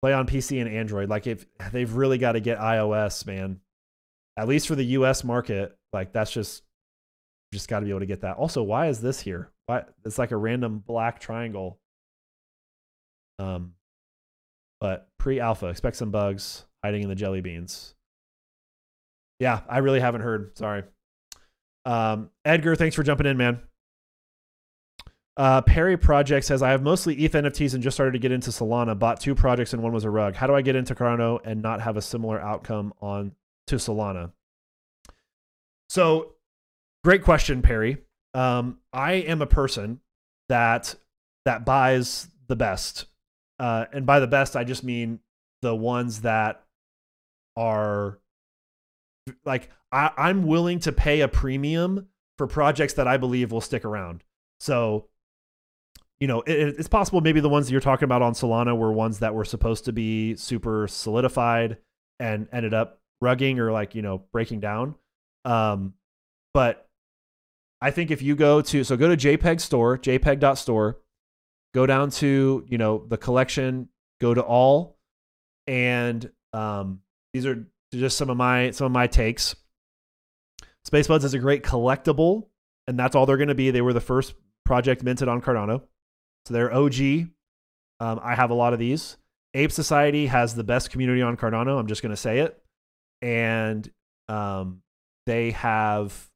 [0.00, 1.10] Play on PC and Android.
[1.10, 3.60] Like if they've really got to get iOS, man.
[4.38, 6.62] At least for the US market, like that's just
[7.52, 8.36] just got to be able to get that.
[8.36, 9.50] Also, why is this here?
[9.66, 11.80] Why it's like a random black triangle.
[13.40, 13.74] Um,
[14.80, 17.96] but pre-alpha, expect some bugs hiding in the jelly beans.
[19.40, 20.56] Yeah, I really haven't heard.
[20.56, 20.84] Sorry.
[21.84, 23.60] Um, Edgar, thanks for jumping in, man.
[25.36, 28.50] Uh, Perry Project says, I have mostly ETH NFTs and just started to get into
[28.50, 28.98] Solana.
[28.98, 30.34] Bought two projects and one was a rug.
[30.34, 33.32] How do I get into Cardano and not have a similar outcome on
[33.68, 34.32] to Solana?
[35.88, 36.34] So,
[37.04, 37.98] great question, Perry.
[38.34, 40.00] Um, I am a person
[40.48, 40.94] that
[41.44, 43.06] that buys the best
[43.58, 45.20] uh, and by the best, I just mean
[45.62, 46.62] the ones that
[47.56, 48.18] are
[49.44, 53.84] like I, I'm willing to pay a premium for projects that I believe will stick
[53.84, 54.22] around.
[54.60, 55.06] So,
[56.20, 58.92] you know, it, it's possible maybe the ones that you're talking about on Solana were
[58.92, 61.78] ones that were supposed to be super solidified
[62.20, 64.94] and ended up rugging or like, you know, breaking down.
[65.44, 65.94] Um,
[66.54, 66.86] but
[67.80, 70.98] I think if you go to, so go to JPEG store, jpeg.store,
[71.74, 73.88] go down to you know the collection
[74.20, 74.98] go to all
[75.66, 77.00] and um,
[77.32, 79.54] these are just some of my some of my takes
[80.88, 82.48] Spacebudz is a great collectible
[82.86, 85.82] and that's all they're going to be they were the first project minted on cardano
[86.46, 86.94] so they're og
[88.00, 89.18] Um, I have a lot of these.
[89.54, 91.78] Ape Society has the best community on Cardano.
[91.78, 92.62] I'm just going to say it.
[93.22, 93.90] And
[94.28, 94.82] um,
[95.26, 96.30] they have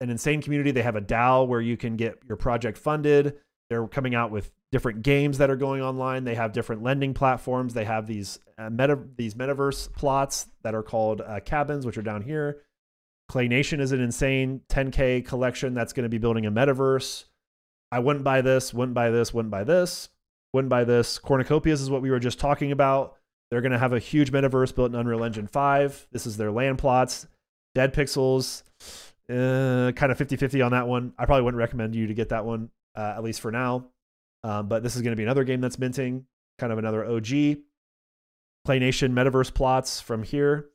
[0.00, 0.70] an insane community.
[0.70, 3.36] They have a DAO where you can get your project funded.
[3.70, 6.24] They're coming out with different games that are going online.
[6.24, 7.74] They have different lending platforms.
[7.74, 12.02] They have these uh, meta these metaverse plots that are called uh, cabins, which are
[12.02, 12.62] down here.
[13.28, 17.24] Clay Nation is an insane 10k collection that's going to be building a metaverse.
[17.90, 20.08] I wouldn't buy this, wouldn't buy this, wouldn't buy this,
[20.52, 21.18] wouldn't buy this.
[21.18, 23.16] Cornucopias is what we were just talking about.
[23.54, 26.08] They're going to have a huge metaverse built in Unreal Engine 5.
[26.10, 27.28] This is their land plots.
[27.72, 28.64] Dead Pixels,
[29.30, 31.12] uh, kind of 50 50 on that one.
[31.16, 33.84] I probably wouldn't recommend you to get that one, uh, at least for now.
[34.42, 36.26] Um, but this is going to be another game that's minting,
[36.58, 37.28] kind of another OG.
[38.64, 40.70] Play Nation Metaverse plots from here,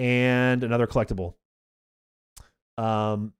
[0.00, 1.34] and another collectible.
[2.76, 3.34] Um,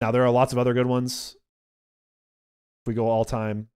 [0.00, 1.34] now there are lots of other good ones.
[2.84, 3.66] If we go all time,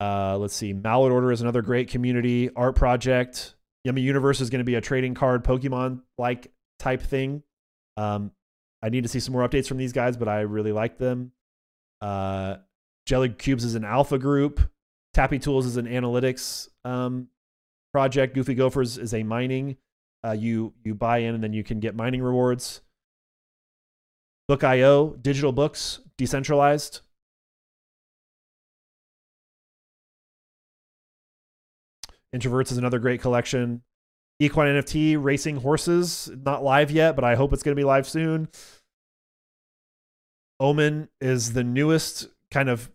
[0.00, 0.72] uh, let's see.
[0.72, 3.54] Mallet Order is another great community art project.
[3.84, 7.42] Yummy Universe is going to be a trading card Pokemon like type thing.
[7.96, 8.32] Um,
[8.82, 11.32] I need to see some more updates from these guys, but I really like them.
[12.00, 12.56] Uh,
[13.06, 14.60] Jelly Cubes is an alpha group.
[15.16, 17.28] TapTools is an analytics um,
[17.92, 18.34] project.
[18.34, 19.76] Goofy Gophers is a mining.
[20.24, 22.82] Uh, you you buy in and then you can get mining rewards.
[24.48, 27.00] Book.io, digital books, decentralized.
[32.36, 33.82] Introverts is another great collection.
[34.38, 38.06] Equine NFT, racing horses, not live yet, but I hope it's going to be live
[38.06, 38.48] soon.
[40.60, 42.90] Omen is the newest kind of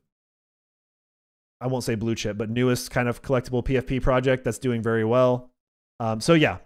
[1.62, 5.06] I won't say blue chip, but newest kind of collectible PFP project that's doing very
[5.06, 5.52] well.
[6.00, 6.58] Um, so yeah,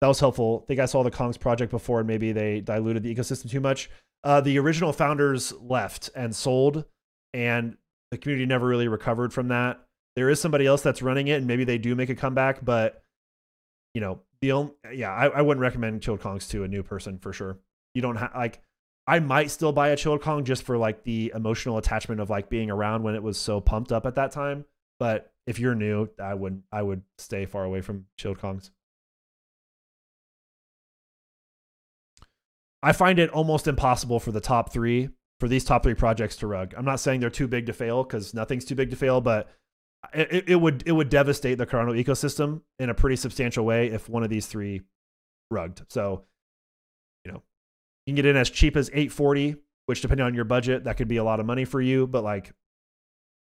[0.00, 0.62] that was helpful.
[0.64, 3.60] I think I saw the Kongs project before, and maybe they diluted the ecosystem too
[3.60, 3.90] much.
[4.24, 6.84] Uh, the original founders left and sold,
[7.34, 7.76] and
[8.10, 9.80] the community never really recovered from that.
[10.20, 13.02] There is somebody else that's running it, and maybe they do make a comeback, but
[13.94, 17.18] you know, the only yeah, I, I wouldn't recommend Chilled Kongs to a new person
[17.18, 17.56] for sure.
[17.94, 18.60] You don't have like
[19.06, 22.50] I might still buy a Chilled Kong just for like the emotional attachment of like
[22.50, 24.66] being around when it was so pumped up at that time.
[24.98, 28.68] But if you're new, I would I would stay far away from Chilled Kongs.
[32.82, 35.08] I find it almost impossible for the top three
[35.38, 36.74] for these top three projects to rug.
[36.76, 39.48] I'm not saying they're too big to fail because nothing's too big to fail, but
[40.14, 44.08] it, it would it would devastate the Cardano ecosystem in a pretty substantial way if
[44.08, 44.82] one of these three
[45.50, 45.82] rugged.
[45.88, 46.24] So
[47.24, 47.42] you know,
[48.06, 51.08] you can get in as cheap as 840, which depending on your budget, that could
[51.08, 52.52] be a lot of money for you, but like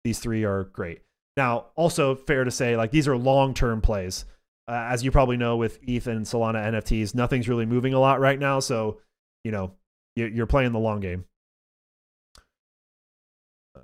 [0.04, 1.02] these three are great.
[1.36, 4.26] Now, also fair to say like these are long-term plays.
[4.68, 8.20] Uh, as you probably know with ETH and Solana NFTs, nothing's really moving a lot
[8.20, 9.00] right now, so
[9.44, 9.74] you know,
[10.16, 11.26] you're playing the long game.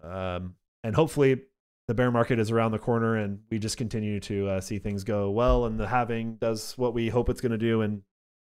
[0.01, 1.41] Um, and hopefully
[1.91, 5.03] the bear market is around the corner and we just continue to uh, see things
[5.03, 8.01] go well and the having does what we hope it's going to do and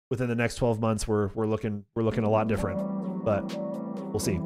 [0.09, 2.79] within the next 12 months we're we're looking we're looking a lot different
[3.23, 3.43] but
[4.09, 4.39] we'll see.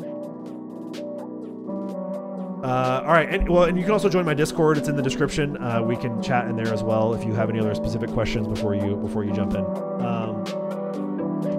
[2.65, 5.03] Uh, all right and well and you can also join my discord it's in the
[5.03, 8.11] description uh, we can chat in there as well if you have any other specific
[8.11, 9.65] questions before you before you jump in.
[10.05, 10.45] Um,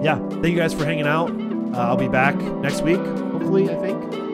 [0.04, 1.30] yeah thank you guys for hanging out.
[1.30, 4.29] Uh, i'll be back next week hopefully i think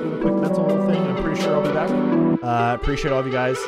[0.00, 1.02] do quick mental thing.
[1.02, 1.90] I'm pretty sure i'll be back.
[2.42, 3.58] Uh, appreciate all of you guys